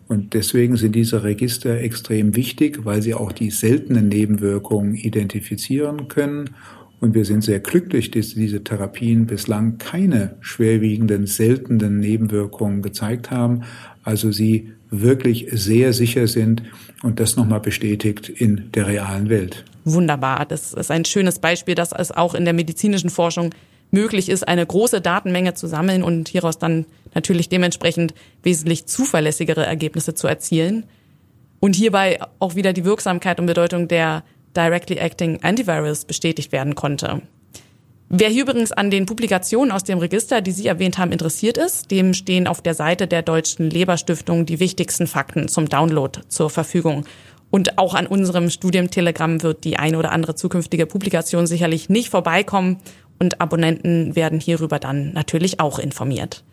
Und 0.08 0.34
deswegen 0.34 0.76
sind 0.76 0.94
diese 0.94 1.24
Register 1.24 1.80
extrem 1.80 2.36
wichtig, 2.36 2.84
weil 2.84 3.00
sie 3.00 3.14
auch 3.14 3.32
die 3.32 3.50
seltenen 3.50 4.08
Nebenwirkungen 4.08 4.94
identifizieren 4.94 6.08
können 6.08 6.50
und 7.02 7.14
wir 7.14 7.24
sind 7.24 7.42
sehr 7.42 7.58
glücklich, 7.58 8.12
dass 8.12 8.34
diese 8.34 8.62
Therapien 8.62 9.26
bislang 9.26 9.76
keine 9.78 10.36
schwerwiegenden, 10.40 11.26
seltenen 11.26 11.98
Nebenwirkungen 11.98 12.80
gezeigt 12.80 13.32
haben. 13.32 13.64
Also 14.04 14.30
sie 14.30 14.70
wirklich 14.88 15.48
sehr 15.50 15.92
sicher 15.92 16.28
sind 16.28 16.62
und 17.02 17.18
das 17.18 17.34
nochmal 17.34 17.58
bestätigt 17.58 18.28
in 18.28 18.70
der 18.72 18.86
realen 18.86 19.28
Welt. 19.30 19.64
Wunderbar. 19.84 20.46
Das 20.46 20.74
ist 20.74 20.92
ein 20.92 21.04
schönes 21.04 21.40
Beispiel, 21.40 21.74
dass 21.74 21.90
es 21.90 22.12
auch 22.12 22.36
in 22.36 22.44
der 22.44 22.54
medizinischen 22.54 23.10
Forschung 23.10 23.52
möglich 23.90 24.28
ist, 24.28 24.46
eine 24.46 24.64
große 24.64 25.00
Datenmenge 25.00 25.54
zu 25.54 25.66
sammeln 25.66 26.04
und 26.04 26.28
hieraus 26.28 26.60
dann 26.60 26.86
natürlich 27.14 27.48
dementsprechend 27.48 28.14
wesentlich 28.44 28.86
zuverlässigere 28.86 29.66
Ergebnisse 29.66 30.14
zu 30.14 30.28
erzielen. 30.28 30.84
Und 31.58 31.74
hierbei 31.74 32.20
auch 32.38 32.54
wieder 32.54 32.72
die 32.72 32.84
Wirksamkeit 32.84 33.40
und 33.40 33.46
Bedeutung 33.46 33.88
der 33.88 34.22
Directly 34.56 34.96
Acting 34.96 35.42
Antivirus 35.42 36.04
bestätigt 36.04 36.52
werden 36.52 36.74
konnte. 36.74 37.22
Wer 38.14 38.28
hier 38.28 38.42
übrigens 38.42 38.72
an 38.72 38.90
den 38.90 39.06
Publikationen 39.06 39.72
aus 39.72 39.84
dem 39.84 39.98
Register, 39.98 40.42
die 40.42 40.52
Sie 40.52 40.66
erwähnt 40.66 40.98
haben, 40.98 41.12
interessiert 41.12 41.56
ist, 41.56 41.90
dem 41.90 42.12
stehen 42.12 42.46
auf 42.46 42.60
der 42.60 42.74
Seite 42.74 43.06
der 43.06 43.22
Deutschen 43.22 43.70
Leberstiftung 43.70 44.44
die 44.44 44.60
wichtigsten 44.60 45.06
Fakten 45.06 45.48
zum 45.48 45.66
Download 45.68 46.20
zur 46.28 46.50
Verfügung. 46.50 47.06
Und 47.48 47.78
auch 47.78 47.94
an 47.94 48.06
unserem 48.06 48.50
Studium-Telegramm 48.50 49.42
wird 49.42 49.64
die 49.64 49.78
eine 49.78 49.96
oder 49.98 50.12
andere 50.12 50.34
zukünftige 50.34 50.84
Publikation 50.84 51.46
sicherlich 51.46 51.88
nicht 51.88 52.10
vorbeikommen 52.10 52.78
und 53.18 53.40
Abonnenten 53.40 54.14
werden 54.14 54.40
hierüber 54.40 54.78
dann 54.78 55.12
natürlich 55.14 55.58
auch 55.60 55.78
informiert. 55.78 56.44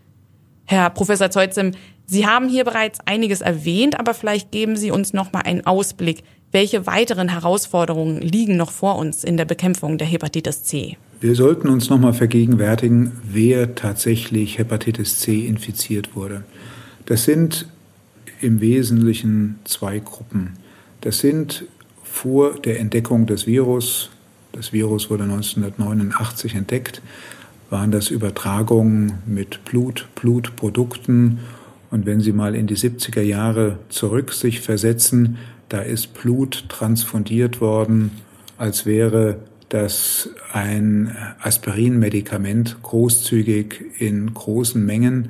Herr 0.66 0.90
Professor 0.92 1.32
Zeutzim, 1.32 1.72
Sie 2.06 2.26
haben 2.26 2.48
hier 2.48 2.64
bereits 2.64 3.00
einiges 3.06 3.42
erwähnt, 3.42 4.00
aber 4.00 4.14
vielleicht 4.14 4.52
geben 4.52 4.78
Sie 4.78 4.92
uns 4.92 5.14
noch 5.14 5.32
mal 5.34 5.42
einen 5.42 5.66
Ausblick. 5.66 6.24
Welche 6.52 6.88
weiteren 6.88 7.30
Herausforderungen 7.30 8.22
liegen 8.22 8.58
noch 8.58 8.72
vor 8.72 8.98
uns 8.98 9.24
in 9.24 9.38
der 9.38 9.46
Bekämpfung 9.46 10.00
der 10.00 10.08
Hepatitis 10.08 10.64
C? 10.64 10.98
Wir 11.22 11.36
sollten 11.36 11.70
uns 11.70 11.92
nochmal 11.92 12.14
vergegenwärtigen, 12.14 13.12
wer 13.24 13.76
tatsächlich 13.76 14.58
Hepatitis 14.58 15.20
C 15.20 15.46
infiziert 15.46 16.16
wurde. 16.16 16.44
Das 17.06 17.26
sind 17.26 17.68
im 18.42 18.62
Wesentlichen 18.62 19.60
zwei 19.64 20.00
Gruppen. 20.00 20.54
Das 21.02 21.20
sind 21.20 21.66
vor 22.04 22.60
der 22.60 22.80
Entdeckung 22.80 23.28
des 23.28 23.46
Virus, 23.46 24.10
das 24.52 24.74
Virus 24.74 25.12
wurde 25.12 25.26
1989 25.26 26.56
entdeckt, 26.56 27.04
waren 27.70 27.92
das 27.92 28.10
Übertragungen 28.10 29.20
mit 29.28 29.64
Blut, 29.66 30.08
Blutprodukten. 30.16 31.40
Und 31.92 32.08
wenn 32.08 32.22
Sie 32.22 32.32
mal 32.32 32.56
in 32.56 32.66
die 32.66 32.76
70er 32.76 33.22
Jahre 33.22 33.78
zurück 33.90 34.34
sich 34.34 34.62
versetzen, 34.62 35.38
da 35.70 35.80
ist 35.80 36.14
Blut 36.14 36.66
transfundiert 36.68 37.62
worden, 37.62 38.12
als 38.58 38.86
wäre 38.86 39.38
das 39.70 40.30
ein 40.52 41.16
Aspirinmedikament 41.42 42.82
großzügig 42.82 43.86
in 44.00 44.34
großen 44.34 44.84
Mengen. 44.84 45.30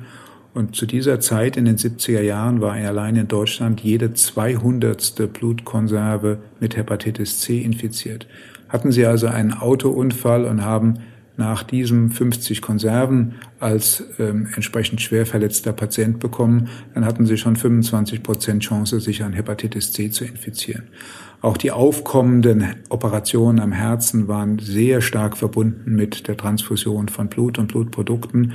Und 0.54 0.74
zu 0.74 0.86
dieser 0.86 1.20
Zeit 1.20 1.56
in 1.56 1.66
den 1.66 1.76
70er 1.76 2.22
Jahren 2.22 2.60
war 2.60 2.72
allein 2.72 3.16
in 3.16 3.28
Deutschland 3.28 3.80
jede 3.80 4.14
200. 4.14 5.32
Blutkonserve 5.32 6.38
mit 6.58 6.76
Hepatitis 6.76 7.40
C 7.40 7.60
infiziert. 7.60 8.26
Hatten 8.68 8.92
Sie 8.92 9.04
also 9.04 9.26
einen 9.26 9.52
Autounfall 9.52 10.44
und 10.44 10.64
haben 10.64 11.00
nach 11.40 11.62
diesem 11.62 12.10
50 12.10 12.60
Konserven 12.60 13.36
als 13.58 14.04
ähm, 14.18 14.46
entsprechend 14.54 15.00
schwer 15.00 15.24
verletzter 15.24 15.72
Patient 15.72 16.20
bekommen, 16.20 16.68
dann 16.94 17.06
hatten 17.06 17.24
sie 17.24 17.38
schon 17.38 17.56
25 17.56 18.22
Prozent 18.22 18.62
Chance, 18.62 19.00
sich 19.00 19.24
an 19.24 19.32
Hepatitis 19.32 19.90
C 19.92 20.10
zu 20.10 20.24
infizieren. 20.24 20.84
Auch 21.40 21.56
die 21.56 21.70
aufkommenden 21.70 22.76
Operationen 22.90 23.58
am 23.58 23.72
Herzen 23.72 24.28
waren 24.28 24.58
sehr 24.58 25.00
stark 25.00 25.38
verbunden 25.38 25.96
mit 25.96 26.28
der 26.28 26.36
Transfusion 26.36 27.08
von 27.08 27.28
Blut 27.28 27.58
und 27.58 27.68
Blutprodukten. 27.68 28.52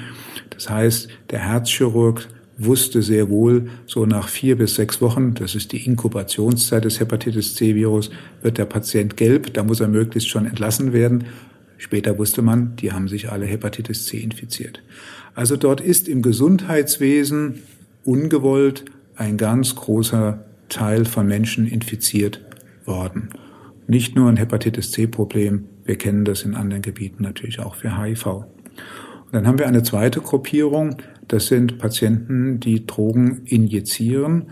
Das 0.52 0.70
heißt, 0.70 1.10
der 1.32 1.40
Herzchirurg 1.40 2.28
wusste 2.58 3.02
sehr 3.02 3.30
wohl, 3.30 3.70
so 3.88 4.06
nach 4.06 4.30
vier 4.30 4.58
bis 4.58 4.76
sechs 4.76 5.02
Wochen, 5.02 5.34
das 5.34 5.56
ist 5.56 5.72
die 5.72 5.86
Inkubationszeit 5.86 6.86
des 6.86 7.00
Hepatitis 7.00 7.56
C-Virus, 7.56 8.12
wird 8.44 8.60
der 8.60 8.66
Patient 8.66 9.18
gelb, 9.18 9.56
da 9.56 9.64
muss 9.64 9.82
er 9.82 9.88
möglichst 9.88 10.30
schon 10.30 10.46
entlassen 10.46 10.94
werden. 10.94 11.26
Später 11.78 12.18
wusste 12.18 12.42
man, 12.42 12.76
die 12.78 12.92
haben 12.92 13.08
sich 13.08 13.32
alle 13.32 13.46
Hepatitis 13.46 14.06
C 14.06 14.18
infiziert. 14.18 14.82
Also 15.34 15.58
dort 15.58 15.82
ist 15.82 16.08
im 16.08 16.22
Gesundheitswesen 16.22 17.62
ungewollt 18.04 18.86
ein 19.16 19.38
ganz 19.38 19.76
großer 19.76 20.44
Teil 20.70 21.06
von 21.06 21.28
Menschen 21.28 21.68
infiziert 21.68 22.42
worden. 22.86 23.30
Nicht 23.88 24.16
nur 24.16 24.30
ein 24.30 24.38
Hepatitis 24.38 24.92
C-Problem, 24.92 25.66
wir 25.84 25.98
kennen 25.98 26.26
das 26.26 26.44
in 26.44 26.56
anderen 26.56 26.82
Gebieten 26.82 27.24
natürlich 27.24 27.60
auch 27.60 27.76
für 27.76 28.02
HIV. 28.02 28.26
Und 28.26 28.46
dann 29.32 29.48
haben 29.48 29.60
wir 29.60 29.68
eine 29.68 29.84
zweite 29.84 30.22
Gruppierung, 30.22 30.98
das 31.28 31.48
sind 31.48 31.78
Patienten, 31.78 32.60
die 32.60 32.86
Drogen 32.86 33.42
injizieren 33.46 34.52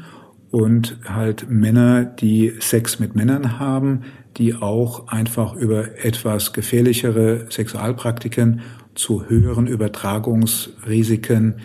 und 0.52 0.98
halt 1.06 1.50
Männer, 1.50 2.06
die 2.06 2.54
Sex 2.60 3.00
mit 3.00 3.16
Männern 3.16 3.60
haben, 3.60 4.02
die 4.38 4.56
auch 4.56 5.08
einfach 5.08 5.56
über 5.56 6.04
etwas 6.04 6.54
gefährlichere 6.54 7.48
Sexualpraktiken 7.50 8.62
zu 8.96 9.28
höheren 9.28 9.68
Übertragungsrisiken 9.68 11.56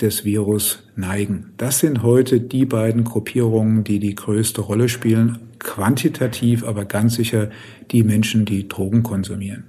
des 0.00 0.24
Virus 0.24 0.82
neigen. 0.94 1.52
Das 1.56 1.78
sind 1.78 2.02
heute 2.02 2.40
die 2.40 2.66
beiden 2.66 3.04
Gruppierungen, 3.04 3.84
die 3.84 3.98
die 3.98 4.14
größte 4.14 4.60
Rolle 4.60 4.88
spielen, 4.88 5.38
quantitativ, 5.58 6.64
aber 6.64 6.84
ganz 6.84 7.14
sicher 7.14 7.50
die 7.90 8.02
Menschen, 8.02 8.44
die 8.44 8.68
Drogen 8.68 9.02
konsumieren. 9.02 9.64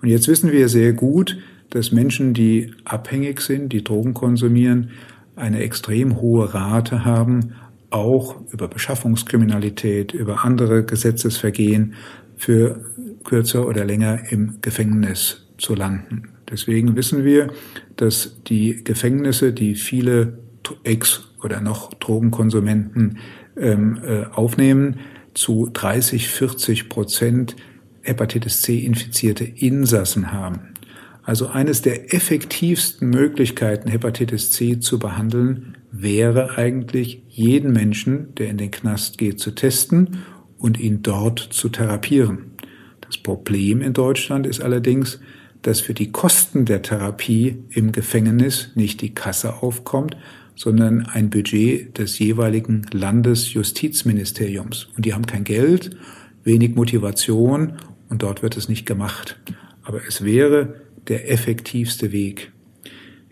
Und 0.00 0.08
jetzt 0.08 0.28
wissen 0.28 0.50
wir 0.50 0.68
sehr 0.68 0.94
gut, 0.94 1.38
dass 1.68 1.92
Menschen, 1.92 2.32
die 2.32 2.72
abhängig 2.84 3.40
sind, 3.42 3.72
die 3.72 3.84
Drogen 3.84 4.14
konsumieren, 4.14 4.90
eine 5.36 5.60
extrem 5.60 6.20
hohe 6.20 6.52
Rate 6.52 7.04
haben 7.04 7.54
auch 7.90 8.36
über 8.52 8.68
Beschaffungskriminalität, 8.68 10.12
über 10.12 10.44
andere 10.44 10.84
Gesetzesvergehen 10.84 11.94
für 12.36 12.84
kürzer 13.24 13.66
oder 13.66 13.84
länger 13.84 14.30
im 14.30 14.58
Gefängnis 14.62 15.46
zu 15.58 15.74
landen. 15.74 16.30
Deswegen 16.50 16.96
wissen 16.96 17.24
wir, 17.24 17.52
dass 17.96 18.42
die 18.46 18.82
Gefängnisse, 18.82 19.52
die 19.52 19.74
viele 19.74 20.38
Ex- 20.84 21.28
oder 21.42 21.60
noch 21.60 21.94
Drogenkonsumenten 21.94 23.18
ähm, 23.56 24.00
äh, 24.04 24.24
aufnehmen, 24.26 25.00
zu 25.34 25.68
30, 25.72 26.28
40 26.28 26.88
Prozent 26.88 27.56
Hepatitis 28.02 28.62
C 28.62 28.78
infizierte 28.78 29.44
Insassen 29.44 30.32
haben. 30.32 30.74
Also 31.22 31.48
eines 31.48 31.82
der 31.82 32.14
effektivsten 32.14 33.10
Möglichkeiten, 33.10 33.88
Hepatitis 33.88 34.50
C 34.50 34.80
zu 34.80 34.98
behandeln, 34.98 35.76
wäre 35.92 36.56
eigentlich, 36.56 37.22
jeden 37.28 37.72
Menschen, 37.72 38.34
der 38.36 38.48
in 38.48 38.58
den 38.58 38.70
Knast 38.70 39.18
geht, 39.18 39.40
zu 39.40 39.52
testen 39.52 40.18
und 40.58 40.78
ihn 40.78 41.02
dort 41.02 41.38
zu 41.38 41.68
therapieren. 41.68 42.52
Das 43.00 43.18
Problem 43.18 43.80
in 43.82 43.92
Deutschland 43.92 44.46
ist 44.46 44.60
allerdings, 44.60 45.20
dass 45.62 45.80
für 45.80 45.94
die 45.94 46.12
Kosten 46.12 46.64
der 46.64 46.82
Therapie 46.82 47.64
im 47.70 47.92
Gefängnis 47.92 48.70
nicht 48.74 49.00
die 49.00 49.14
Kasse 49.14 49.62
aufkommt, 49.62 50.16
sondern 50.54 51.06
ein 51.06 51.30
Budget 51.30 51.98
des 51.98 52.18
jeweiligen 52.18 52.86
Landesjustizministeriums. 52.92 54.88
Und 54.96 55.06
die 55.06 55.14
haben 55.14 55.26
kein 55.26 55.44
Geld, 55.44 55.96
wenig 56.44 56.74
Motivation 56.74 57.78
und 58.08 58.22
dort 58.22 58.42
wird 58.42 58.56
es 58.56 58.68
nicht 58.68 58.86
gemacht. 58.86 59.38
Aber 59.82 60.00
es 60.06 60.24
wäre 60.24 60.74
der 61.08 61.30
effektivste 61.30 62.12
Weg. 62.12 62.52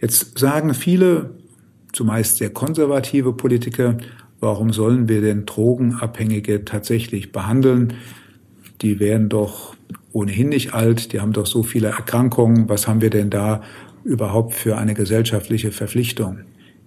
Jetzt 0.00 0.38
sagen 0.38 0.74
viele 0.74 1.37
zumeist 1.92 2.38
sehr 2.38 2.50
konservative 2.50 3.32
Politiker, 3.32 3.98
warum 4.40 4.72
sollen 4.72 5.08
wir 5.08 5.20
denn 5.20 5.46
Drogenabhängige 5.46 6.64
tatsächlich 6.64 7.32
behandeln? 7.32 7.94
Die 8.82 9.00
werden 9.00 9.28
doch 9.28 9.74
ohnehin 10.12 10.48
nicht 10.48 10.74
alt, 10.74 11.12
die 11.12 11.20
haben 11.20 11.32
doch 11.32 11.46
so 11.46 11.62
viele 11.62 11.88
Erkrankungen, 11.88 12.68
was 12.68 12.88
haben 12.88 13.00
wir 13.00 13.10
denn 13.10 13.30
da 13.30 13.62
überhaupt 14.04 14.54
für 14.54 14.78
eine 14.78 14.94
gesellschaftliche 14.94 15.70
Verpflichtung? 15.70 16.40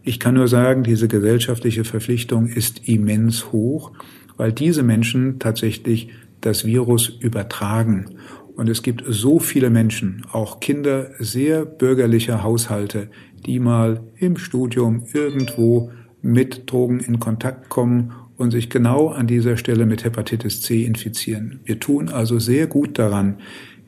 Ich 0.04 0.20
kann 0.20 0.34
nur 0.34 0.48
sagen, 0.48 0.84
diese 0.84 1.08
gesellschaftliche 1.08 1.84
Verpflichtung 1.84 2.48
ist 2.48 2.88
immens 2.88 3.52
hoch, 3.52 3.92
weil 4.38 4.52
diese 4.52 4.82
Menschen 4.82 5.38
tatsächlich 5.38 6.10
das 6.42 6.66
Virus 6.66 7.10
übertragen. 7.10 8.16
Und 8.56 8.68
es 8.68 8.82
gibt 8.82 9.04
so 9.08 9.40
viele 9.40 9.70
Menschen, 9.70 10.26
auch 10.32 10.60
Kinder 10.60 11.12
sehr 11.20 11.66
bürgerlicher 11.66 12.44
Haushalte, 12.44 13.10
die 13.46 13.60
mal 13.60 14.02
im 14.18 14.38
Studium 14.38 15.04
irgendwo 15.14 15.92
mit 16.22 16.72
Drogen 16.72 17.00
in 17.00 17.20
Kontakt 17.20 17.70
kommen 17.70 18.14
und 18.38 18.52
sich 18.52 18.70
genau 18.70 19.10
an 19.10 19.28
dieser 19.28 19.58
Stelle 19.58 19.86
mit 19.86 20.04
Hepatitis 20.04 20.62
C 20.62 20.84
infizieren. 20.84 21.60
Wir 21.64 21.80
tun 21.80 22.10
also 22.10 22.40
sehr 22.40 22.68
gut 22.68 22.98
daran, 22.98 23.38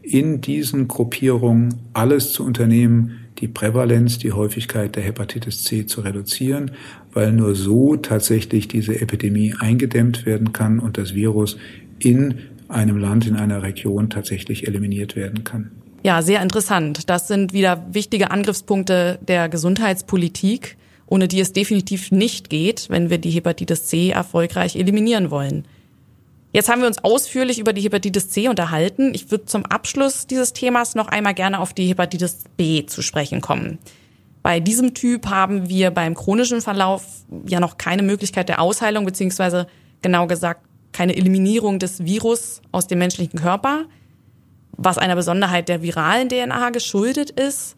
in 0.02 0.42
diesen 0.42 0.88
Gruppierungen 0.88 1.76
alles 1.94 2.34
zu 2.34 2.46
unternehmen, 2.46 3.20
die 3.40 3.48
Prävalenz, 3.48 4.20
die 4.20 4.32
Häufigkeit 4.32 4.96
der 4.96 5.04
Hepatitis 5.04 5.64
C 5.64 5.86
zu 5.86 6.02
reduzieren, 6.02 6.72
weil 7.14 7.32
nur 7.32 7.56
so 7.56 7.96
tatsächlich 7.96 8.68
diese 8.68 9.00
Epidemie 9.00 9.56
eingedämmt 9.60 10.26
werden 10.26 10.54
kann 10.54 10.80
und 10.80 10.98
das 10.98 11.16
Virus 11.16 11.58
in 12.00 12.36
einem 12.68 12.98
Land, 12.98 13.28
in 13.28 13.36
einer 13.36 13.64
Region 13.64 14.10
tatsächlich 14.10 14.68
eliminiert 14.68 15.16
werden 15.16 15.44
kann. 15.44 15.72
Ja, 16.04 16.22
sehr 16.22 16.42
interessant. 16.42 17.10
Das 17.10 17.30
sind 17.30 17.54
wieder 17.54 17.86
wichtige 17.90 18.30
Angriffspunkte 18.30 19.20
der 19.22 19.48
Gesundheitspolitik, 19.48 20.78
ohne 21.06 21.30
die 21.30 21.40
es 21.40 21.54
definitiv 21.54 22.12
nicht 22.12 22.50
geht, 22.50 22.90
wenn 22.90 23.10
wir 23.10 23.20
die 23.20 23.32
Hepatitis 23.32 23.86
C 23.86 24.10
erfolgreich 24.10 24.76
eliminieren 24.76 25.32
wollen. 25.32 25.66
Jetzt 26.52 26.70
haben 26.70 26.82
wir 26.82 26.88
uns 26.88 27.04
ausführlich 27.04 27.58
über 27.58 27.72
die 27.72 27.82
Hepatitis 27.82 28.30
C 28.30 28.50
unterhalten. 28.50 29.14
Ich 29.16 29.32
würde 29.32 29.46
zum 29.46 29.66
Abschluss 29.66 30.28
dieses 30.28 30.52
Themas 30.52 30.94
noch 30.94 31.08
einmal 31.08 31.34
gerne 31.34 31.60
auf 31.60 31.74
die 31.74 31.88
Hepatitis 31.88 32.44
B 32.58 32.86
zu 32.86 33.02
sprechen 33.02 33.40
kommen. 33.40 33.80
Bei 34.44 34.60
diesem 34.60 34.94
Typ 34.94 35.28
haben 35.28 35.70
wir 35.70 35.90
beim 35.90 36.16
chronischen 36.16 36.62
Verlauf 36.62 37.06
ja 37.48 37.62
noch 37.62 37.78
keine 37.78 38.04
Möglichkeit 38.04 38.50
der 38.50 38.62
Ausheilung, 38.62 39.06
beziehungsweise 39.06 39.68
genau 40.02 40.28
gesagt 40.28 40.66
keine 40.92 41.16
Eliminierung 41.16 41.80
des 41.80 42.04
Virus 42.04 42.62
aus 42.74 42.88
dem 42.88 43.00
menschlichen 43.00 43.40
Körper, 43.40 43.86
was 44.78 44.98
einer 44.98 45.16
Besonderheit 45.16 45.70
der 45.70 45.82
viralen 45.82 46.30
DNA 46.30 46.70
geschuldet 46.72 47.30
ist. 47.30 47.76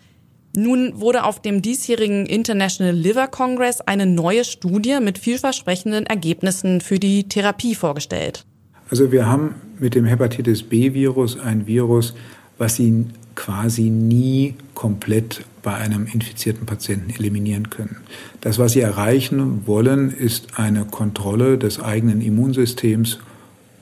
Nun 0.55 0.99
wurde 0.99 1.25
auf 1.25 1.41
dem 1.41 1.61
diesjährigen 1.61 2.25
International 2.25 2.93
Liver 2.93 3.27
Congress 3.27 3.81
eine 3.81 4.05
neue 4.05 4.45
Studie 4.45 4.99
mit 5.01 5.17
vielversprechenden 5.17 6.05
Ergebnissen 6.05 6.79
für 6.79 6.97
die 6.97 7.27
Therapie 7.27 7.75
vorgestellt. 7.75 8.45
Also 8.89 9.11
wir 9.11 9.25
haben 9.25 9.55
mit 9.79 9.95
dem 9.95 10.05
Hepatitis 10.05 10.63
B-Virus 10.63 11.39
ein 11.39 11.67
Virus, 11.67 12.13
was 12.57 12.75
Sie 12.75 13.05
quasi 13.35 13.89
nie 13.89 14.55
komplett 14.73 15.43
bei 15.61 15.73
einem 15.73 16.05
infizierten 16.05 16.65
Patienten 16.65 17.09
eliminieren 17.09 17.69
können. 17.69 17.97
Das, 18.39 18.59
was 18.59 18.73
Sie 18.73 18.81
erreichen 18.81 19.63
wollen, 19.65 20.11
ist 20.11 20.57
eine 20.57 20.85
Kontrolle 20.85 21.57
des 21.57 21.81
eigenen 21.81 22.21
Immunsystems 22.21 23.19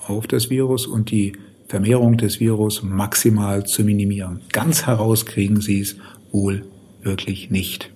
auf 0.07 0.25
das 0.25 0.49
Virus 0.49 0.87
und 0.87 1.11
die 1.11 1.33
Vermehrung 1.73 2.17
des 2.17 2.39
Virus 2.39 2.83
maximal 2.83 3.65
zu 3.65 3.83
minimieren. 3.83 4.41
Ganz 4.51 4.85
herauskriegen 4.85 5.59
Sie 5.59 5.79
es 5.79 5.95
wohl 6.31 6.65
wirklich 7.01 7.49
nicht. 7.49 7.91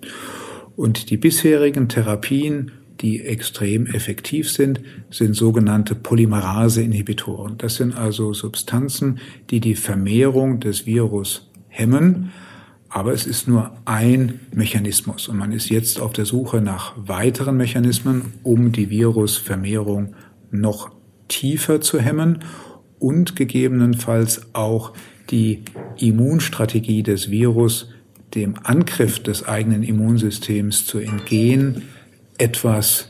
Und 0.76 1.12
die 1.12 1.18
bisherigen 1.18 1.88
Therapien 1.88 2.72
die 3.02 3.22
extrem 3.22 3.86
effektiv 3.86 4.52
sind, 4.52 4.82
sind 5.12 5.36
sogenannte 5.36 5.94
Polymerase-Inhibitoren. 5.94 7.60
Das 7.60 7.76
sind 7.76 7.96
also 7.96 8.34
Substanzen, 8.34 9.20
die 9.52 9.60
die 9.60 9.76
Vermehrung 9.76 10.60
des 10.60 10.88
Virus 10.88 11.48
hemmen. 11.68 12.32
Aber 12.90 13.14
es 13.14 13.28
ist 13.28 13.48
nur 13.48 13.74
ein 13.86 14.40
Mechanismus 14.52 15.28
und 15.28 15.38
man 15.38 15.52
ist 15.52 15.70
jetzt 15.70 16.02
auf 16.02 16.14
der 16.14 16.26
Suche 16.26 16.60
nach 16.62 16.96
weiteren 16.98 17.56
Mechanismen, 17.56 18.34
um 18.42 18.72
die 18.72 18.90
Virusvermehrung 18.90 20.16
noch 20.50 20.90
tiefer 21.28 21.80
zu 21.80 22.00
hemmen 22.00 22.40
und 23.00 23.36
gegebenenfalls 23.36 24.42
auch 24.54 24.94
die 25.30 25.64
Immunstrategie 25.98 27.04
des 27.04 27.30
Virus 27.30 27.90
dem 28.36 28.56
Angriff 28.64 29.20
des 29.20 29.48
eigenen 29.48 29.84
Immunsystems 29.84 30.86
zu 30.86 31.00
entgehen, 31.00 31.84
etwas 32.38 33.10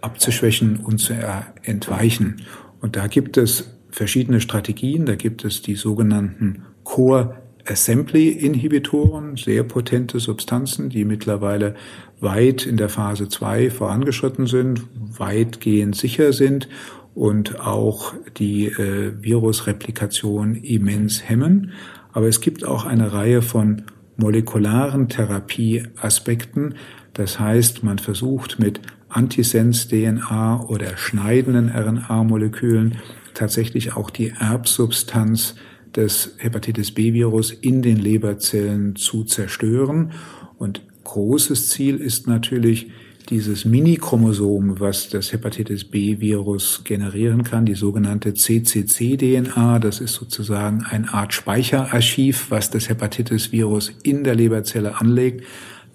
abzuschwächen 0.00 0.76
und 0.78 0.98
zu 0.98 1.14
entweichen. 1.62 2.42
Und 2.80 2.96
da 2.96 3.06
gibt 3.06 3.36
es 3.36 3.70
verschiedene 3.90 4.40
Strategien. 4.40 5.06
Da 5.06 5.16
gibt 5.16 5.44
es 5.44 5.62
die 5.62 5.74
sogenannten 5.74 6.62
Core 6.84 7.38
Assembly 7.66 8.28
Inhibitoren, 8.28 9.36
sehr 9.36 9.62
potente 9.62 10.20
Substanzen, 10.20 10.88
die 10.88 11.04
mittlerweile 11.04 11.74
weit 12.20 12.64
in 12.64 12.76
der 12.76 12.88
Phase 12.88 13.28
2 13.28 13.70
vorangeschritten 13.70 14.46
sind, 14.46 14.82
weitgehend 15.18 15.96
sicher 15.96 16.32
sind 16.32 16.68
und 17.14 17.60
auch 17.60 18.14
die 18.36 18.66
äh, 18.66 19.12
Virusreplikation 19.20 20.54
immens 20.56 21.28
hemmen. 21.28 21.72
Aber 22.12 22.28
es 22.28 22.40
gibt 22.40 22.64
auch 22.64 22.84
eine 22.84 23.12
Reihe 23.12 23.42
von 23.42 23.82
molekularen 24.16 25.08
Therapieaspekten, 25.08 26.74
das 27.18 27.40
heißt, 27.40 27.82
man 27.82 27.98
versucht 27.98 28.60
mit 28.60 28.80
Antisens-DNA 29.08 30.62
oder 30.68 30.96
schneidenden 30.96 31.68
RNA-Molekülen 31.68 32.98
tatsächlich 33.34 33.96
auch 33.96 34.10
die 34.10 34.32
Erbsubstanz 34.38 35.56
des 35.96 36.36
Hepatitis 36.38 36.92
B-Virus 36.92 37.50
in 37.50 37.82
den 37.82 37.96
Leberzellen 37.96 38.94
zu 38.94 39.24
zerstören. 39.24 40.12
Und 40.58 40.82
großes 41.02 41.70
Ziel 41.70 41.96
ist 41.96 42.28
natürlich, 42.28 42.92
dieses 43.28 43.64
Mini-Chromosom, 43.64 44.80
was 44.80 45.10
das 45.10 45.32
Hepatitis 45.32 45.84
B-Virus 45.84 46.82
generieren 46.84 47.42
kann, 47.42 47.66
die 47.66 47.74
sogenannte 47.74 48.32
CCC-DNA, 48.32 49.78
das 49.80 50.00
ist 50.00 50.14
sozusagen 50.14 50.84
eine 50.88 51.12
Art 51.12 51.34
Speicherarchiv, 51.34 52.50
was 52.50 52.70
das 52.70 52.88
Hepatitis-Virus 52.88 53.92
in 54.02 54.24
der 54.24 54.34
Leberzelle 54.34 55.00
anlegt, 55.00 55.44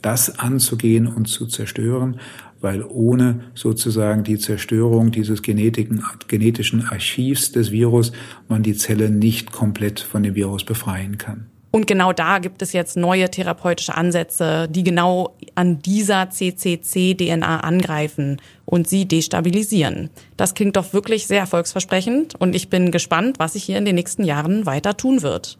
das 0.01 0.37
anzugehen 0.37 1.07
und 1.07 1.27
zu 1.27 1.47
zerstören, 1.47 2.19
weil 2.61 2.83
ohne 2.83 3.41
sozusagen 3.55 4.23
die 4.23 4.37
Zerstörung 4.37 5.11
dieses 5.11 5.41
genetischen 5.41 6.85
Archivs 6.85 7.51
des 7.51 7.71
Virus 7.71 8.11
man 8.47 8.63
die 8.63 8.75
Zelle 8.75 9.09
nicht 9.09 9.51
komplett 9.51 9.99
von 9.99 10.23
dem 10.23 10.35
Virus 10.35 10.63
befreien 10.63 11.17
kann. 11.17 11.47
Und 11.75 11.87
genau 11.87 12.13
da 12.13 12.37
gibt 12.37 12.61
es 12.61 12.71
jetzt 12.71 12.97
neue 12.97 13.31
therapeutische 13.31 13.95
Ansätze, 13.95 14.67
die 14.69 14.83
genau 14.83 15.35
an 15.55 15.79
dieser 15.79 16.29
CCC-DNA 16.29 17.61
angreifen 17.61 18.39
und 18.65 18.87
sie 18.87 19.07
destabilisieren. 19.07 20.11
Das 20.37 20.53
klingt 20.53 20.75
doch 20.75 20.93
wirklich 20.93 21.25
sehr 21.25 21.39
erfolgsversprechend 21.39 22.35
und 22.35 22.53
ich 22.53 22.69
bin 22.69 22.91
gespannt, 22.91 23.39
was 23.39 23.53
sich 23.53 23.63
hier 23.63 23.79
in 23.79 23.85
den 23.85 23.95
nächsten 23.95 24.23
Jahren 24.23 24.67
weiter 24.67 24.97
tun 24.97 25.23
wird. 25.23 25.57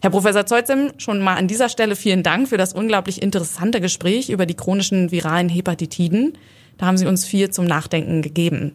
Herr 0.00 0.08
Professor 0.08 0.46
Zeutzem, 0.46 0.92
schon 0.96 1.20
mal 1.20 1.34
an 1.34 1.48
dieser 1.48 1.68
Stelle 1.68 1.96
vielen 1.96 2.22
Dank 2.22 2.48
für 2.48 2.56
das 2.56 2.72
unglaublich 2.72 3.20
interessante 3.20 3.82
Gespräch 3.82 4.30
über 4.30 4.46
die 4.46 4.56
chronischen 4.56 5.10
viralen 5.10 5.50
Hepatitiden. 5.50 6.38
Da 6.78 6.86
haben 6.86 6.96
Sie 6.96 7.06
uns 7.06 7.26
viel 7.26 7.50
zum 7.50 7.66
Nachdenken 7.66 8.22
gegeben. 8.22 8.72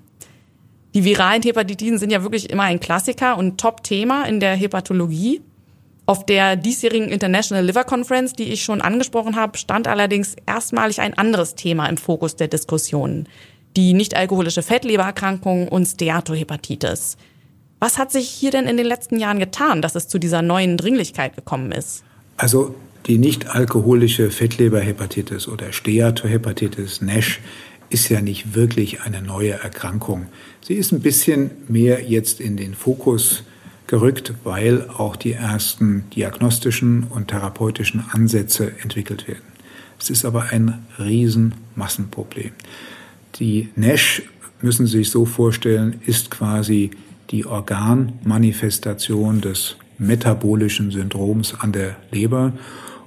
Die 0.94 1.04
viralen 1.04 1.42
Hepatitiden 1.42 1.98
sind 1.98 2.12
ja 2.12 2.22
wirklich 2.22 2.52
immer 2.52 2.64
ein 2.64 2.80
Klassiker 2.80 3.36
und 3.36 3.60
Top-Thema 3.60 4.26
in 4.26 4.40
der 4.40 4.56
Hepatologie. 4.56 5.42
Auf 6.10 6.26
der 6.26 6.56
diesjährigen 6.56 7.10
International 7.10 7.66
Liver 7.66 7.84
Conference, 7.84 8.32
die 8.32 8.46
ich 8.46 8.64
schon 8.64 8.80
angesprochen 8.80 9.36
habe, 9.36 9.58
stand 9.58 9.90
allerdings 9.90 10.38
erstmalig 10.46 11.02
ein 11.02 11.18
anderes 11.18 11.56
Thema 11.56 11.86
im 11.88 11.98
Fokus 11.98 12.38
der 12.38 12.48
Diskussion. 12.48 13.28
Die 13.76 13.94
nicht-alkoholische 13.94 14.64
Fettlebererkrankung 14.64 15.68
und 15.68 15.86
Steatohepatitis. 15.86 17.18
Was 17.82 17.98
hat 17.98 18.14
sich 18.14 18.30
hier 18.30 18.52
denn 18.52 18.68
in 18.68 18.78
den 18.78 18.86
letzten 18.86 19.20
Jahren 19.20 19.38
getan, 19.38 19.82
dass 19.82 19.96
es 19.96 20.08
zu 20.08 20.18
dieser 20.18 20.42
neuen 20.42 20.78
Dringlichkeit 20.78 21.36
gekommen 21.36 21.74
ist? 21.74 22.06
Also 22.38 22.74
die 23.06 23.18
nicht-alkoholische 23.18 24.32
Fettleberhepatitis 24.32 25.50
oder 25.50 25.74
Steatohepatitis, 25.74 27.02
NASH, 27.02 27.42
ist 27.90 28.08
ja 28.08 28.22
nicht 28.22 28.56
wirklich 28.56 29.02
eine 29.02 29.22
neue 29.22 29.52
Erkrankung. 29.52 30.28
Sie 30.62 30.76
ist 30.76 30.94
ein 30.94 31.02
bisschen 31.02 31.52
mehr 31.68 32.02
jetzt 32.02 32.40
in 32.40 32.56
den 32.56 32.76
Fokus 32.76 33.44
gerückt, 33.88 34.34
weil 34.44 34.90
auch 34.90 35.16
die 35.16 35.34
ersten 35.34 36.04
diagnostischen 36.16 37.06
und 37.10 37.30
therapeutischen 37.30 38.04
Ansätze 38.12 38.74
entwickelt 38.84 39.28
werden. 39.28 39.44
Es 40.00 40.10
ist 40.10 40.26
aber 40.26 40.50
ein 40.52 40.86
Riesenmassenproblem. 41.00 42.52
Die 43.36 43.70
NASH, 43.76 44.22
müssen 44.62 44.86
Sie 44.88 45.00
sich 45.00 45.10
so 45.10 45.26
vorstellen, 45.26 46.02
ist 46.06 46.30
quasi 46.32 46.92
die 47.32 47.46
Organmanifestation 47.46 49.42
des 49.42 49.78
metabolischen 49.98 50.92
Syndroms 50.92 51.56
an 51.60 51.72
der 51.72 51.96
Leber. 52.12 52.54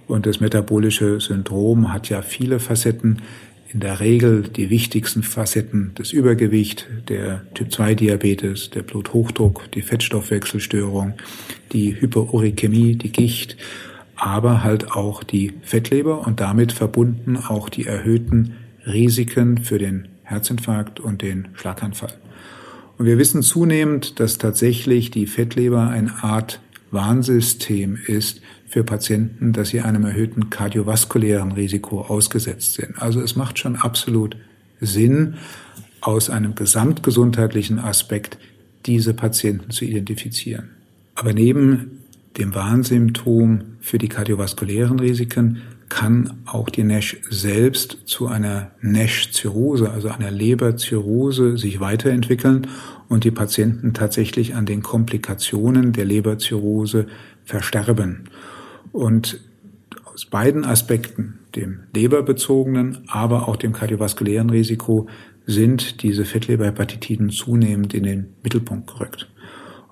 Und 0.06 0.26
das 0.26 0.40
metabolische 0.40 1.20
Syndrom 1.20 1.92
hat 1.92 2.08
ja 2.08 2.22
viele 2.22 2.58
Facetten. 2.58 3.22
In 3.72 3.78
der 3.78 4.00
Regel 4.00 4.42
die 4.42 4.68
wichtigsten 4.68 5.22
Facetten 5.22 5.94
des 5.94 6.12
Übergewicht, 6.12 6.88
der 7.08 7.42
Typ-2-Diabetes, 7.54 8.70
der 8.70 8.82
Bluthochdruck, 8.82 9.70
die 9.70 9.82
Fettstoffwechselstörung, 9.82 11.14
die 11.72 12.00
Hyperurikämie, 12.00 12.96
die 12.96 13.12
Gicht, 13.12 13.56
aber 14.16 14.64
halt 14.64 14.90
auch 14.90 15.22
die 15.22 15.52
Fettleber 15.62 16.26
und 16.26 16.40
damit 16.40 16.72
verbunden 16.72 17.36
auch 17.36 17.68
die 17.68 17.86
erhöhten 17.86 18.56
Risiken 18.86 19.58
für 19.58 19.78
den 19.78 20.08
Herzinfarkt 20.24 20.98
und 20.98 21.22
den 21.22 21.48
Schlaganfall. 21.54 22.14
Und 22.98 23.06
wir 23.06 23.18
wissen 23.18 23.42
zunehmend, 23.42 24.18
dass 24.18 24.38
tatsächlich 24.38 25.12
die 25.12 25.26
Fettleber 25.28 25.88
eine 25.88 26.24
Art 26.24 26.60
Warnsystem 26.90 27.96
ist 28.04 28.40
für 28.70 28.84
Patienten, 28.84 29.52
dass 29.52 29.70
sie 29.70 29.80
einem 29.80 30.04
erhöhten 30.04 30.48
kardiovaskulären 30.48 31.50
Risiko 31.52 32.02
ausgesetzt 32.02 32.74
sind. 32.74 33.02
Also 33.02 33.20
es 33.20 33.34
macht 33.34 33.58
schon 33.58 33.74
absolut 33.74 34.36
Sinn, 34.80 35.34
aus 36.00 36.30
einem 36.30 36.54
gesamtgesundheitlichen 36.54 37.80
Aspekt 37.80 38.38
diese 38.86 39.12
Patienten 39.12 39.72
zu 39.72 39.84
identifizieren. 39.84 40.70
Aber 41.16 41.34
neben 41.34 41.98
dem 42.38 42.54
Warnsymptom 42.54 43.62
für 43.80 43.98
die 43.98 44.08
kardiovaskulären 44.08 45.00
Risiken 45.00 45.58
kann 45.88 46.38
auch 46.46 46.70
die 46.70 46.84
NASH 46.84 47.16
selbst 47.28 47.98
zu 48.04 48.28
einer 48.28 48.70
NASH-Zirrhose, 48.80 49.90
also 49.90 50.08
einer 50.08 50.30
Leberzirrhose, 50.30 51.58
sich 51.58 51.80
weiterentwickeln 51.80 52.68
und 53.08 53.24
die 53.24 53.32
Patienten 53.32 53.92
tatsächlich 53.94 54.54
an 54.54 54.64
den 54.64 54.82
Komplikationen 54.82 55.92
der 55.92 56.04
Leberzirrhose 56.04 57.08
versterben. 57.44 58.28
Und 58.92 59.40
aus 60.04 60.24
beiden 60.26 60.64
Aspekten, 60.64 61.38
dem 61.54 61.80
leberbezogenen, 61.94 62.98
aber 63.08 63.48
auch 63.48 63.56
dem 63.56 63.72
kardiovaskulären 63.72 64.50
Risiko, 64.50 65.08
sind 65.46 66.02
diese 66.02 66.24
Fettleberhepatitiden 66.24 67.30
zunehmend 67.30 67.94
in 67.94 68.04
den 68.04 68.26
Mittelpunkt 68.42 68.88
gerückt. 68.88 69.28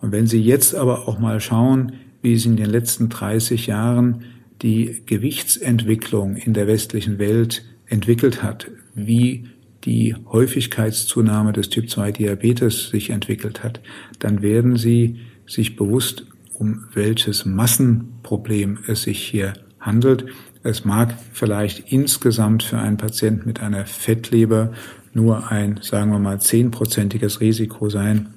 Und 0.00 0.12
wenn 0.12 0.26
Sie 0.26 0.40
jetzt 0.40 0.74
aber 0.74 1.08
auch 1.08 1.18
mal 1.18 1.40
schauen, 1.40 1.92
wie 2.22 2.34
es 2.34 2.46
in 2.46 2.56
den 2.56 2.70
letzten 2.70 3.08
30 3.08 3.66
Jahren 3.66 4.24
die 4.62 5.02
Gewichtsentwicklung 5.06 6.36
in 6.36 6.52
der 6.52 6.66
westlichen 6.66 7.18
Welt 7.18 7.64
entwickelt 7.86 8.42
hat, 8.42 8.70
wie 8.94 9.46
die 9.84 10.14
Häufigkeitszunahme 10.30 11.52
des 11.52 11.68
Typ 11.68 11.88
2 11.88 12.12
Diabetes 12.12 12.90
sich 12.90 13.10
entwickelt 13.10 13.62
hat, 13.62 13.80
dann 14.18 14.42
werden 14.42 14.76
Sie 14.76 15.20
sich 15.46 15.76
bewusst, 15.76 16.26
um 16.58 16.84
welches 16.92 17.44
Massenproblem 17.44 18.78
es 18.86 19.02
sich 19.02 19.22
hier 19.22 19.52
handelt. 19.80 20.26
Es 20.62 20.84
mag 20.84 21.14
vielleicht 21.32 21.92
insgesamt 21.92 22.62
für 22.62 22.78
einen 22.78 22.96
Patienten 22.96 23.46
mit 23.46 23.60
einer 23.60 23.86
Fettleber 23.86 24.72
nur 25.14 25.50
ein, 25.50 25.78
sagen 25.82 26.10
wir 26.10 26.18
mal, 26.18 26.40
zehnprozentiges 26.40 27.40
Risiko 27.40 27.88
sein, 27.88 28.28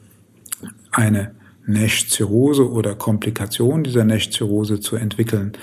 eine 0.92 1.32
NASH-Zirrhose 1.66 2.70
oder 2.70 2.96
Komplikation 2.96 3.84
dieser 3.84 4.04
NASH-Zirrhose 4.04 4.80
zu 4.80 4.96
entwickeln. 4.96 5.54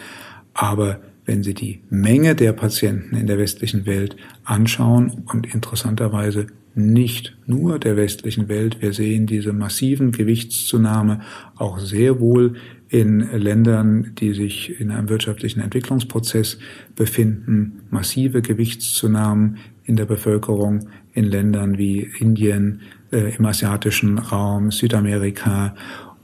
Aber 0.55 1.01
wenn 1.25 1.43
Sie 1.43 1.55
die 1.55 1.83
Menge 1.91 2.35
der 2.35 2.53
Patienten 2.53 3.15
in 3.17 3.27
der 3.27 3.39
westlichen 3.39 3.87
Welt 3.87 4.17
anschauen 4.45 5.25
und 5.33 5.53
interessanterweise 5.53 6.47
nicht 6.79 7.37
nur 7.47 7.79
der 7.79 7.97
westlichen 7.97 8.49
Welt, 8.49 8.81
wir 8.81 8.93
sehen 8.93 9.27
diese 9.27 9.53
massiven 9.53 10.13
Gewichtszunahme 10.13 11.21
auch 11.57 11.79
sehr 11.79 12.21
wohl 12.21 12.55
in 12.89 13.21
Ländern, 13.21 14.13
die 14.19 14.33
sich 14.33 14.81
in 14.81 14.91
einem 14.91 15.09
wirtschaftlichen 15.09 15.61
Entwicklungsprozess 15.61 16.59
befinden, 16.95 17.81
massive 17.91 18.41
Gewichtszunahmen 18.41 19.59
in 19.85 19.97
der 19.97 20.07
Bevölkerung 20.07 20.89
in 21.13 21.25
Ländern 21.25 21.79
wie 21.79 22.09
Indien, 22.19 22.81
äh, 23.11 23.35
im 23.37 23.45
asiatischen 23.45 24.19
Raum, 24.19 24.71
Südamerika 24.71 25.75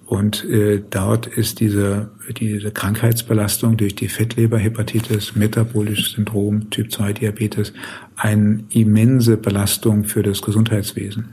und 0.06 0.44
äh, 0.44 0.82
dort 0.90 1.26
ist 1.26 1.60
diese, 1.60 2.10
diese 2.38 2.70
Krankheitsbelastung 2.70 3.76
durch 3.76 3.94
die 3.94 4.08
Fettleberhepatitis, 4.08 5.34
metabolisches 5.34 6.12
Syndrom, 6.12 6.68
Typ 6.70 6.92
2 6.92 7.14
Diabetes, 7.14 7.72
eine 8.16 8.64
immense 8.70 9.36
Belastung 9.36 10.04
für 10.04 10.22
das 10.22 10.42
Gesundheitswesen. 10.42 11.28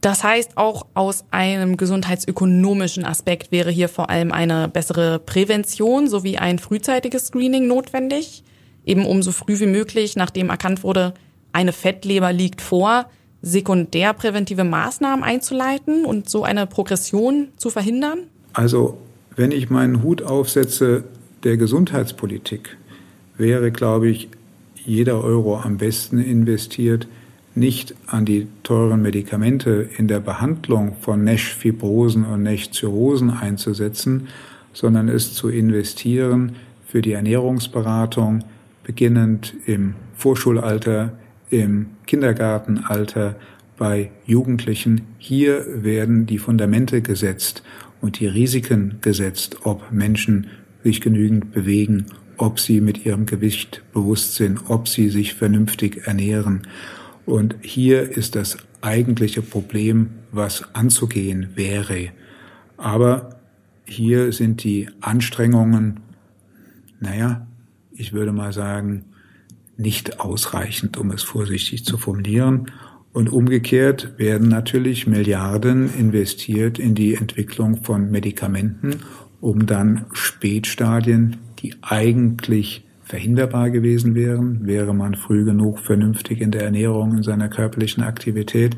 Das 0.00 0.24
heißt, 0.24 0.56
auch 0.56 0.86
aus 0.94 1.24
einem 1.30 1.76
gesundheitsökonomischen 1.76 3.04
Aspekt 3.04 3.52
wäre 3.52 3.70
hier 3.70 3.88
vor 3.88 4.08
allem 4.08 4.32
eine 4.32 4.68
bessere 4.68 5.18
Prävention 5.18 6.08
sowie 6.08 6.38
ein 6.38 6.58
frühzeitiges 6.58 7.26
Screening 7.26 7.66
notwendig. 7.66 8.42
Eben 8.86 9.04
umso 9.04 9.30
früh 9.30 9.60
wie 9.60 9.66
möglich, 9.66 10.16
nachdem 10.16 10.48
erkannt 10.48 10.82
wurde, 10.84 11.12
eine 11.52 11.72
Fettleber 11.72 12.32
liegt 12.32 12.62
vor, 12.62 13.10
sekundärpräventive 13.42 14.64
Maßnahmen 14.64 15.24
einzuleiten 15.24 16.04
und 16.04 16.28
so 16.28 16.44
eine 16.44 16.66
Progression 16.66 17.48
zu 17.56 17.70
verhindern? 17.70 18.20
Also, 18.52 18.98
wenn 19.36 19.52
ich 19.52 19.70
meinen 19.70 20.02
Hut 20.02 20.22
aufsetze 20.22 21.04
der 21.44 21.56
Gesundheitspolitik, 21.56 22.76
wäre, 23.38 23.70
glaube 23.70 24.08
ich, 24.08 24.28
jeder 24.84 25.22
Euro 25.22 25.58
am 25.58 25.78
besten 25.78 26.18
investiert, 26.18 27.08
nicht 27.54 27.94
an 28.06 28.24
die 28.24 28.46
teuren 28.62 29.02
Medikamente 29.02 29.88
in 29.96 30.08
der 30.08 30.20
Behandlung 30.20 30.94
von 31.00 31.24
NASH-Fibrosen 31.24 32.24
und 32.24 32.42
NASH-Zirrhosen 32.42 33.30
einzusetzen, 33.30 34.28
sondern 34.72 35.08
es 35.08 35.34
zu 35.34 35.48
investieren 35.48 36.56
für 36.86 37.02
die 37.02 37.12
Ernährungsberatung, 37.12 38.44
beginnend 38.84 39.54
im 39.66 39.94
Vorschulalter, 40.16 41.12
im 41.50 41.86
Kindergartenalter, 42.06 43.36
bei 43.80 44.10
Jugendlichen. 44.26 45.06
Hier 45.16 45.64
werden 45.82 46.26
die 46.26 46.36
Fundamente 46.36 47.00
gesetzt 47.00 47.62
und 48.02 48.20
die 48.20 48.26
Risiken 48.26 48.98
gesetzt, 49.00 49.56
ob 49.64 49.90
Menschen 49.90 50.48
sich 50.84 51.00
genügend 51.00 51.52
bewegen, 51.52 52.04
ob 52.36 52.60
sie 52.60 52.82
mit 52.82 53.06
ihrem 53.06 53.24
Gewicht 53.24 53.82
bewusst 53.94 54.34
sind, 54.34 54.68
ob 54.68 54.86
sie 54.86 55.08
sich 55.08 55.34
vernünftig 55.34 56.06
ernähren. 56.06 56.66
Und 57.24 57.56
hier 57.62 58.16
ist 58.16 58.36
das 58.36 58.58
eigentliche 58.82 59.40
Problem, 59.40 60.10
was 60.30 60.74
anzugehen 60.74 61.48
wäre. 61.54 62.10
Aber 62.76 63.40
hier 63.86 64.32
sind 64.32 64.62
die 64.62 64.88
Anstrengungen, 65.00 66.00
naja, 67.00 67.46
ich 67.92 68.12
würde 68.12 68.32
mal 68.32 68.52
sagen, 68.52 69.04
nicht 69.80 70.20
ausreichend, 70.20 70.96
um 70.96 71.10
es 71.10 71.22
vorsichtig 71.22 71.84
zu 71.84 71.98
formulieren. 71.98 72.70
Und 73.12 73.30
umgekehrt 73.30 74.18
werden 74.18 74.48
natürlich 74.48 75.06
Milliarden 75.06 75.92
investiert 75.98 76.78
in 76.78 76.94
die 76.94 77.14
Entwicklung 77.14 77.82
von 77.82 78.10
Medikamenten, 78.10 79.00
um 79.40 79.66
dann 79.66 80.06
Spätstadien, 80.12 81.38
die 81.58 81.74
eigentlich 81.82 82.84
verhinderbar 83.02 83.70
gewesen 83.70 84.14
wären, 84.14 84.66
wäre 84.66 84.94
man 84.94 85.16
früh 85.16 85.44
genug 85.44 85.80
vernünftig 85.80 86.40
in 86.40 86.52
der 86.52 86.62
Ernährung, 86.62 87.16
in 87.16 87.22
seiner 87.24 87.48
körperlichen 87.48 88.04
Aktivität, 88.04 88.76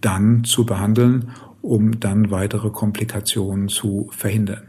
dann 0.00 0.42
zu 0.42 0.66
behandeln, 0.66 1.30
um 1.62 2.00
dann 2.00 2.32
weitere 2.32 2.70
Komplikationen 2.70 3.68
zu 3.68 4.10
verhindern. 4.10 4.62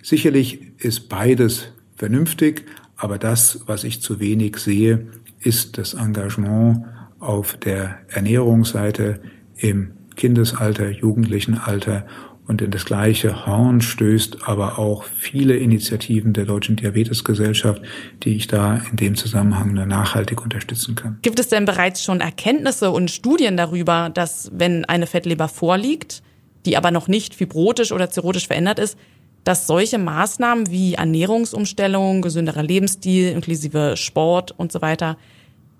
Sicherlich 0.00 0.72
ist 0.78 1.10
beides 1.10 1.72
vernünftig, 1.96 2.64
aber 3.00 3.18
das, 3.18 3.60
was 3.66 3.84
ich 3.84 4.02
zu 4.02 4.20
wenig 4.20 4.58
sehe, 4.58 5.08
ist 5.40 5.78
das 5.78 5.94
Engagement 5.94 6.84
auf 7.18 7.56
der 7.56 7.98
Ernährungsseite 8.08 9.20
im 9.56 9.92
Kindesalter, 10.16 10.90
jugendlichen 10.90 11.56
Alter 11.56 12.06
und 12.46 12.60
in 12.60 12.70
das 12.70 12.84
gleiche 12.84 13.46
Horn 13.46 13.80
stößt 13.80 14.48
aber 14.48 14.78
auch 14.78 15.04
viele 15.04 15.56
Initiativen 15.56 16.32
der 16.32 16.44
Deutschen 16.44 16.76
Diabetesgesellschaft, 16.76 17.80
die 18.24 18.34
ich 18.34 18.48
da 18.48 18.82
in 18.90 18.96
dem 18.96 19.14
Zusammenhang 19.14 19.72
nachhaltig 19.72 20.42
unterstützen 20.42 20.94
kann. 20.94 21.18
Gibt 21.22 21.38
es 21.38 21.48
denn 21.48 21.64
bereits 21.64 22.02
schon 22.02 22.20
Erkenntnisse 22.20 22.90
und 22.90 23.10
Studien 23.10 23.56
darüber, 23.56 24.10
dass 24.12 24.50
wenn 24.52 24.84
eine 24.84 25.06
Fettleber 25.06 25.48
vorliegt, 25.48 26.22
die 26.66 26.76
aber 26.76 26.90
noch 26.90 27.08
nicht 27.08 27.34
fibrotisch 27.34 27.92
oder 27.92 28.10
zirrhotisch 28.10 28.48
verändert 28.48 28.78
ist, 28.78 28.98
dass 29.44 29.66
solche 29.66 29.98
Maßnahmen 29.98 30.70
wie 30.70 30.94
Ernährungsumstellung, 30.94 32.22
gesünderer 32.22 32.62
Lebensstil 32.62 33.32
inklusive 33.32 33.96
Sport 33.96 34.52
und 34.56 34.72
so 34.72 34.82
weiter, 34.82 35.16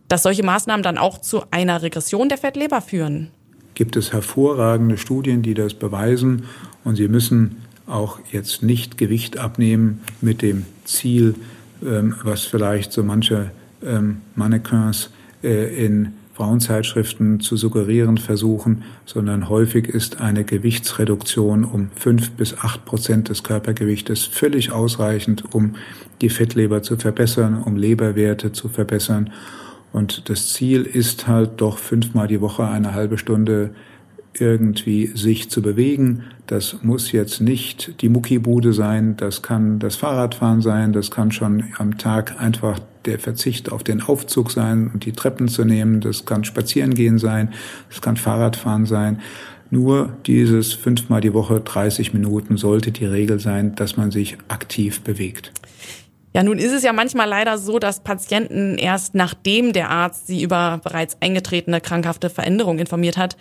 dass 0.09 0.23
solche 0.23 0.42
Maßnahmen 0.42 0.83
dann 0.83 0.99
auch 0.99 1.18
zu 1.18 1.42
einer 1.51 1.83
Regression 1.83 2.29
der 2.29 2.38
Fettleber 2.38 2.81
führen? 2.81 3.29
Gibt 3.75 3.96
es 3.96 4.12
hervorragende 4.12 4.99
Studien, 4.99 5.42
die 5.42 5.55
das 5.55 5.75
beweisen 5.75 6.46
und 6.85 6.96
Sie 6.96 7.09
müssen 7.09 7.62
auch 7.87 8.18
jetzt 8.31 8.62
nicht 8.62 8.99
Gewicht 8.99 9.38
abnehmen 9.38 10.01
mit 10.20 10.42
dem 10.42 10.64
Ziel, 10.85 11.35
ähm, 11.85 12.14
was 12.23 12.44
vielleicht 12.44 12.92
so 12.92 13.03
manche 13.03 13.51
ähm, 13.85 14.20
Mannequins 14.35 15.11
äh, 15.42 15.87
in 15.87 16.12
Frauenzeitschriften 16.40 17.40
zu 17.40 17.59
suggerieren 17.59 18.16
versuchen, 18.16 18.85
sondern 19.05 19.50
häufig 19.50 19.87
ist 19.87 20.22
eine 20.22 20.42
Gewichtsreduktion 20.42 21.64
um 21.64 21.90
fünf 21.94 22.31
bis 22.31 22.57
acht 22.57 22.87
Prozent 22.87 23.29
des 23.29 23.42
Körpergewichtes 23.42 24.24
völlig 24.24 24.72
ausreichend, 24.72 25.55
um 25.55 25.74
die 26.22 26.31
Fettleber 26.31 26.83
zu 26.83 26.96
verbessern, 26.96 27.62
um 27.62 27.76
Leberwerte 27.76 28.53
zu 28.53 28.70
verbessern. 28.70 29.29
Und 29.92 30.31
das 30.31 30.55
Ziel 30.55 30.85
ist 30.85 31.29
halt 31.29 31.61
doch 31.61 31.76
fünfmal 31.76 32.26
die 32.26 32.40
Woche 32.40 32.66
eine 32.66 32.94
halbe 32.94 33.18
Stunde 33.18 33.74
irgendwie 34.38 35.09
sich 35.09 35.51
zu 35.51 35.62
bewegen. 35.62 36.25
Das 36.47 36.77
muss 36.83 37.12
jetzt 37.12 37.40
nicht 37.40 38.01
die 38.03 38.09
Muckibude 38.09 38.73
sein, 38.73 39.16
das 39.16 39.43
kann 39.43 39.79
das 39.79 39.97
Fahrradfahren 39.97 40.62
sein, 40.62 40.93
das 40.93 41.11
kann 41.11 41.33
schon 41.33 41.64
am 41.79 41.99
Tag 41.99 42.40
einfach 42.40 42.81
der 43.05 43.19
Verzicht 43.19 43.73
auf 43.73 43.83
den 43.83 44.03
Aufzug 44.03 44.51
sein 44.51 44.90
und 44.93 45.05
die 45.05 45.12
Treppen 45.12 45.49
zu 45.49 45.64
nehmen, 45.64 46.01
das 46.01 46.27
kann 46.27 46.45
Spazierengehen 46.45 47.19
sein, 47.19 47.53
das 47.88 48.01
kann 48.01 48.16
Fahrradfahren 48.16 48.87
sein. 48.87 49.21
Nur 49.71 50.16
dieses 50.27 50.73
fünfmal 50.73 51.21
die 51.21 51.33
Woche 51.33 51.61
30 51.61 52.12
Minuten 52.12 52.57
sollte 52.57 52.90
die 52.90 53.07
Regel 53.07 53.38
sein, 53.38 53.75
dass 53.77 53.97
man 53.97 54.11
sich 54.11 54.37
aktiv 54.49 55.01
bewegt. 55.01 55.53
Ja, 56.35 56.43
nun 56.43 56.59
ist 56.59 56.73
es 56.73 56.83
ja 56.85 56.93
manchmal 56.93 57.29
leider 57.29 57.59
so, 57.59 57.79
dass 57.79 58.03
Patienten 58.03 58.79
erst 58.79 59.14
nachdem 59.14 59.73
der 59.73 59.90
Arzt 59.90 60.27
sie 60.27 60.43
über 60.43 60.81
bereits 60.83 61.16
eingetretene 61.21 61.81
krankhafte 61.81 62.31
Veränderungen 62.31 62.79
informiert 62.79 63.16
hat, 63.16 63.37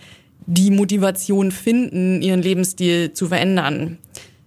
die 0.50 0.72
Motivation 0.72 1.52
finden, 1.52 2.24
ihren 2.24 2.42
Lebensstil 2.42 3.14
zu 3.14 3.28
verändern. 3.28 4.00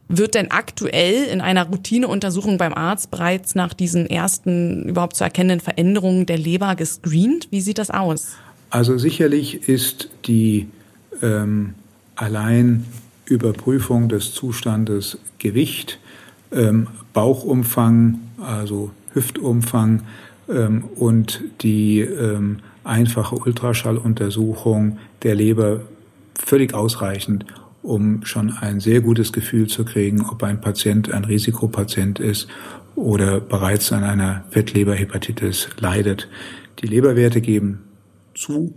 Wird 0.09 0.35
denn 0.35 0.51
aktuell 0.51 1.25
in 1.33 1.41
einer 1.41 1.69
Routineuntersuchung 1.69 2.59
beim 2.59 2.75
Arzt 2.75 3.11
bereits 3.11 3.55
nach 3.55 3.73
diesen 3.73 4.11
ersten 4.11 4.89
überhaupt 4.89 5.17
zu 5.17 5.25
erkennenden 5.25 5.61
Veränderungen 5.61 6.27
der 6.27 6.39
Leber 6.39 6.75
gescreent? 6.75 7.49
Wie 7.51 7.61
sieht 7.61 7.79
das 7.79 7.91
aus? 7.91 8.33
Also 8.69 8.99
sicherlich 8.99 9.69
ist 9.69 10.11
die 10.27 10.69
ähm, 11.23 11.75
allein 12.17 12.85
Überprüfung 13.25 14.09
des 14.09 14.35
Zustandes 14.35 15.19
Gewicht, 15.39 16.01
ähm, 16.51 16.89
Bauchumfang, 17.13 18.19
also 18.39 18.91
Hüftumfang 19.15 20.03
ähm, 20.49 20.85
und 20.97 21.43
die 21.61 22.01
ähm, 22.01 22.59
einfache 22.83 23.37
Ultraschalluntersuchung 23.37 24.99
der 25.23 25.37
Leber 25.37 25.83
völlig 26.35 26.75
ausreichend, 26.75 27.45
um 27.83 28.25
schon 28.25 28.51
ein 28.51 28.81
sehr 28.81 29.01
gutes 29.01 29.33
Gefühl 29.33 29.67
zu 29.67 29.85
kriegen, 29.85 30.25
ob 30.29 30.43
ein 30.43 30.61
Patient 30.61 31.13
ein 31.13 31.25
Risikopatient 31.25 32.21
ist 32.21 32.49
oder 32.95 33.41
bereits 33.41 33.93
an 33.93 34.05
einer 34.05 34.45
Fettleberhepatitis 34.51 35.69
leidet. 35.79 36.29
Die 36.81 36.87
Leberwerte 36.87 37.41
geben 37.41 37.81
zu, 38.35 38.75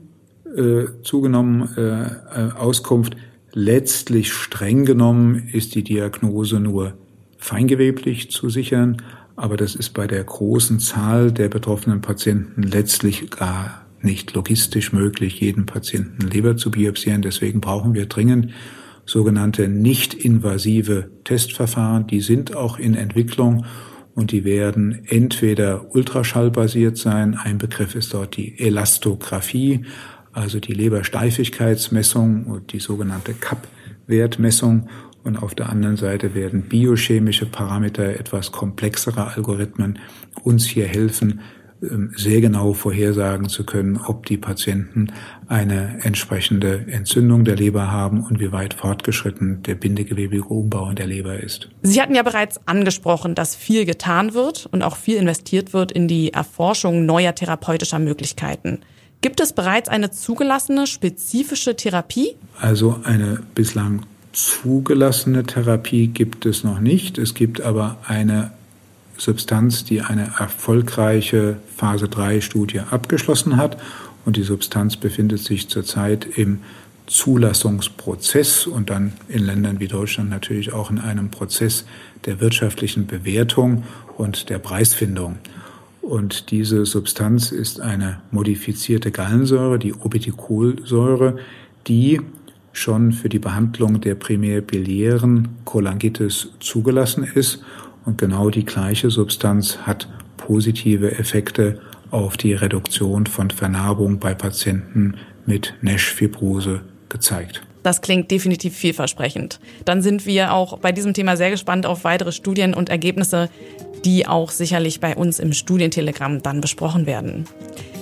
äh, 0.55 0.85
zugenommen 1.03 1.69
äh, 1.77 2.03
äh 2.03 2.51
Auskunft. 2.57 3.15
Letztlich 3.53 4.33
streng 4.33 4.85
genommen 4.85 5.49
ist 5.53 5.75
die 5.75 5.83
Diagnose 5.83 6.59
nur 6.59 6.93
feingeweblich 7.37 8.31
zu 8.31 8.49
sichern, 8.49 8.97
aber 9.35 9.55
das 9.55 9.75
ist 9.75 9.91
bei 9.93 10.07
der 10.07 10.23
großen 10.23 10.79
Zahl 10.79 11.31
der 11.31 11.49
betroffenen 11.49 12.01
Patienten 12.01 12.63
letztlich 12.63 13.29
gar 13.29 13.84
nicht 14.01 14.33
logistisch 14.33 14.93
möglich, 14.93 15.39
jeden 15.39 15.65
Patienten 15.65 16.27
Leber 16.27 16.57
zu 16.57 16.71
biopsieren. 16.71 17.21
Deswegen 17.21 17.61
brauchen 17.61 17.93
wir 17.93 18.05
dringend 18.05 18.51
sogenannte 19.05 19.67
nicht-invasive 19.67 21.11
Testverfahren. 21.23 22.07
Die 22.07 22.21
sind 22.21 22.55
auch 22.55 22.79
in 22.79 22.95
Entwicklung 22.95 23.65
und 24.15 24.31
die 24.31 24.45
werden 24.45 25.01
entweder 25.07 25.93
ultraschallbasiert 25.93 26.97
sein. 26.97 27.35
Ein 27.35 27.57
Begriff 27.57 27.95
ist 27.95 28.13
dort 28.13 28.37
die 28.37 28.59
Elastographie, 28.59 29.85
also 30.31 30.59
die 30.59 30.73
Lebersteifigkeitsmessung 30.73 32.45
und 32.45 32.73
die 32.73 32.79
sogenannte 32.79 33.33
CAP-Wertmessung. 33.33 34.89
Und 35.23 35.37
auf 35.37 35.55
der 35.55 35.69
anderen 35.69 35.97
Seite 35.97 36.35
werden 36.35 36.63
biochemische 36.63 37.47
Parameter, 37.47 38.19
etwas 38.19 38.51
komplexere 38.51 39.33
Algorithmen 39.35 39.99
uns 40.43 40.65
hier 40.65 40.85
helfen, 40.85 41.41
sehr 42.15 42.41
genau 42.41 42.73
vorhersagen 42.73 43.49
zu 43.49 43.63
können, 43.63 43.97
ob 43.97 44.25
die 44.25 44.37
Patienten 44.37 45.11
eine 45.47 45.99
entsprechende 46.03 46.85
Entzündung 46.87 47.45
der 47.45 47.55
Leber 47.55 47.91
haben 47.91 48.23
und 48.23 48.39
wie 48.39 48.51
weit 48.51 48.73
fortgeschritten 48.73 49.63
der 49.63 49.75
bindegewebige 49.75 50.45
Umbau 50.45 50.89
in 50.89 50.95
der 50.95 51.07
Leber 51.07 51.39
ist. 51.39 51.69
Sie 51.81 52.01
hatten 52.01 52.15
ja 52.15 52.23
bereits 52.23 52.59
angesprochen, 52.67 53.35
dass 53.35 53.55
viel 53.55 53.85
getan 53.85 54.33
wird 54.33 54.67
und 54.71 54.83
auch 54.83 54.95
viel 54.95 55.17
investiert 55.17 55.73
wird 55.73 55.91
in 55.91 56.07
die 56.07 56.33
Erforschung 56.33 57.05
neuer 57.05 57.35
therapeutischer 57.35 57.99
Möglichkeiten. 57.99 58.79
Gibt 59.21 59.39
es 59.39 59.53
bereits 59.53 59.89
eine 59.89 60.11
zugelassene 60.11 60.87
spezifische 60.87 61.75
Therapie? 61.75 62.35
Also 62.59 62.99
eine 63.03 63.41
bislang 63.55 64.01
zugelassene 64.33 65.43
Therapie 65.43 66.07
gibt 66.07 66.45
es 66.45 66.63
noch 66.63 66.79
nicht. 66.79 67.17
Es 67.17 67.33
gibt 67.33 67.61
aber 67.61 67.97
eine 68.05 68.51
Substanz, 69.17 69.83
die 69.83 70.01
eine 70.01 70.31
erfolgreiche 70.39 71.57
Phase 71.75 72.07
3 72.07 72.41
Studie 72.41 72.79
abgeschlossen 72.79 73.57
hat. 73.57 73.77
Und 74.25 74.37
die 74.37 74.43
Substanz 74.43 74.97
befindet 74.97 75.39
sich 75.39 75.69
zurzeit 75.69 76.25
im 76.25 76.59
Zulassungsprozess 77.07 78.65
und 78.65 78.89
dann 78.89 79.13
in 79.27 79.45
Ländern 79.45 79.79
wie 79.79 79.87
Deutschland 79.87 80.29
natürlich 80.29 80.73
auch 80.73 80.89
in 80.89 80.99
einem 80.99 81.29
Prozess 81.29 81.85
der 82.25 82.39
wirtschaftlichen 82.41 83.05
Bewertung 83.05 83.83
und 84.17 84.49
der 84.49 84.59
Preisfindung. 84.59 85.37
Und 86.01 86.51
diese 86.51 86.85
Substanz 86.85 87.51
ist 87.51 87.79
eine 87.79 88.21
modifizierte 88.31 89.11
Gallensäure, 89.11 89.79
die 89.79 89.93
Obeticolsäure, 89.93 91.37
die 91.87 92.21
schon 92.73 93.11
für 93.11 93.29
die 93.29 93.39
Behandlung 93.39 94.01
der 94.01 94.15
primär 94.15 94.61
biliären 94.61 95.49
Cholangitis 95.65 96.49
zugelassen 96.59 97.23
ist. 97.23 97.63
Und 98.05 98.17
genau 98.17 98.49
die 98.49 98.65
gleiche 98.65 99.09
Substanz 99.09 99.79
hat 99.79 100.07
positive 100.37 101.17
Effekte 101.17 101.79
auf 102.11 102.37
die 102.37 102.53
Reduktion 102.53 103.25
von 103.25 103.49
Vernarbung 103.49 104.19
bei 104.19 104.33
Patienten 104.33 105.15
mit 105.45 105.73
Nash-Fibrose 105.81 106.81
gezeigt. 107.09 107.61
Das 107.83 108.01
klingt 108.01 108.31
definitiv 108.31 108.75
vielversprechend. 108.75 109.59
Dann 109.85 110.01
sind 110.01 110.25
wir 110.25 110.53
auch 110.53 110.79
bei 110.79 110.91
diesem 110.91 111.13
Thema 111.13 111.37
sehr 111.37 111.51
gespannt 111.51 111.85
auf 111.85 112.03
weitere 112.03 112.31
Studien 112.31 112.73
und 112.73 112.89
Ergebnisse, 112.89 113.49
die 114.03 114.27
auch 114.27 114.49
sicherlich 114.49 114.99
bei 114.99 115.15
uns 115.15 115.39
im 115.39 115.53
Studientelegramm 115.53 116.41
dann 116.41 116.61
besprochen 116.61 117.05
werden. 117.05 117.45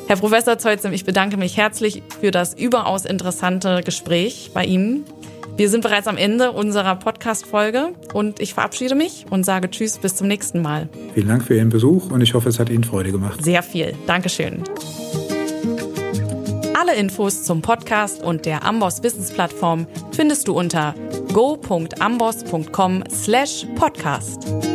Herr 0.07 0.17
Professor 0.17 0.57
Zeuzem, 0.57 0.93
ich 0.93 1.05
bedanke 1.05 1.37
mich 1.37 1.57
herzlich 1.57 2.03
für 2.21 2.31
das 2.31 2.53
überaus 2.53 3.05
interessante 3.05 3.81
Gespräch 3.83 4.51
bei 4.53 4.65
Ihnen. 4.65 5.03
Wir 5.55 5.69
sind 5.69 5.81
bereits 5.81 6.07
am 6.07 6.17
Ende 6.17 6.51
unserer 6.51 6.95
Podcast-Folge 6.95 7.89
und 8.13 8.39
ich 8.39 8.55
verabschiede 8.55 8.95
mich 8.95 9.25
und 9.29 9.43
sage 9.45 9.69
Tschüss, 9.69 9.99
bis 9.99 10.15
zum 10.15 10.27
nächsten 10.27 10.61
Mal. 10.61 10.89
Vielen 11.13 11.27
Dank 11.27 11.43
für 11.43 11.55
Ihren 11.55 11.69
Besuch 11.69 12.09
und 12.09 12.21
ich 12.21 12.33
hoffe, 12.33 12.49
es 12.49 12.59
hat 12.59 12.69
Ihnen 12.69 12.83
Freude 12.83 13.11
gemacht. 13.11 13.43
Sehr 13.43 13.61
viel. 13.61 13.93
Dankeschön. 14.07 14.63
Alle 16.75 16.95
Infos 16.95 17.43
zum 17.43 17.61
Podcast 17.61 18.23
und 18.23 18.45
der 18.47 18.65
Amboss 18.65 19.03
Wissensplattform 19.03 19.85
findest 20.11 20.47
du 20.47 20.57
unter 20.57 20.95
go.amboss.com 21.33 23.03
slash 23.09 23.67
podcast. 23.75 24.72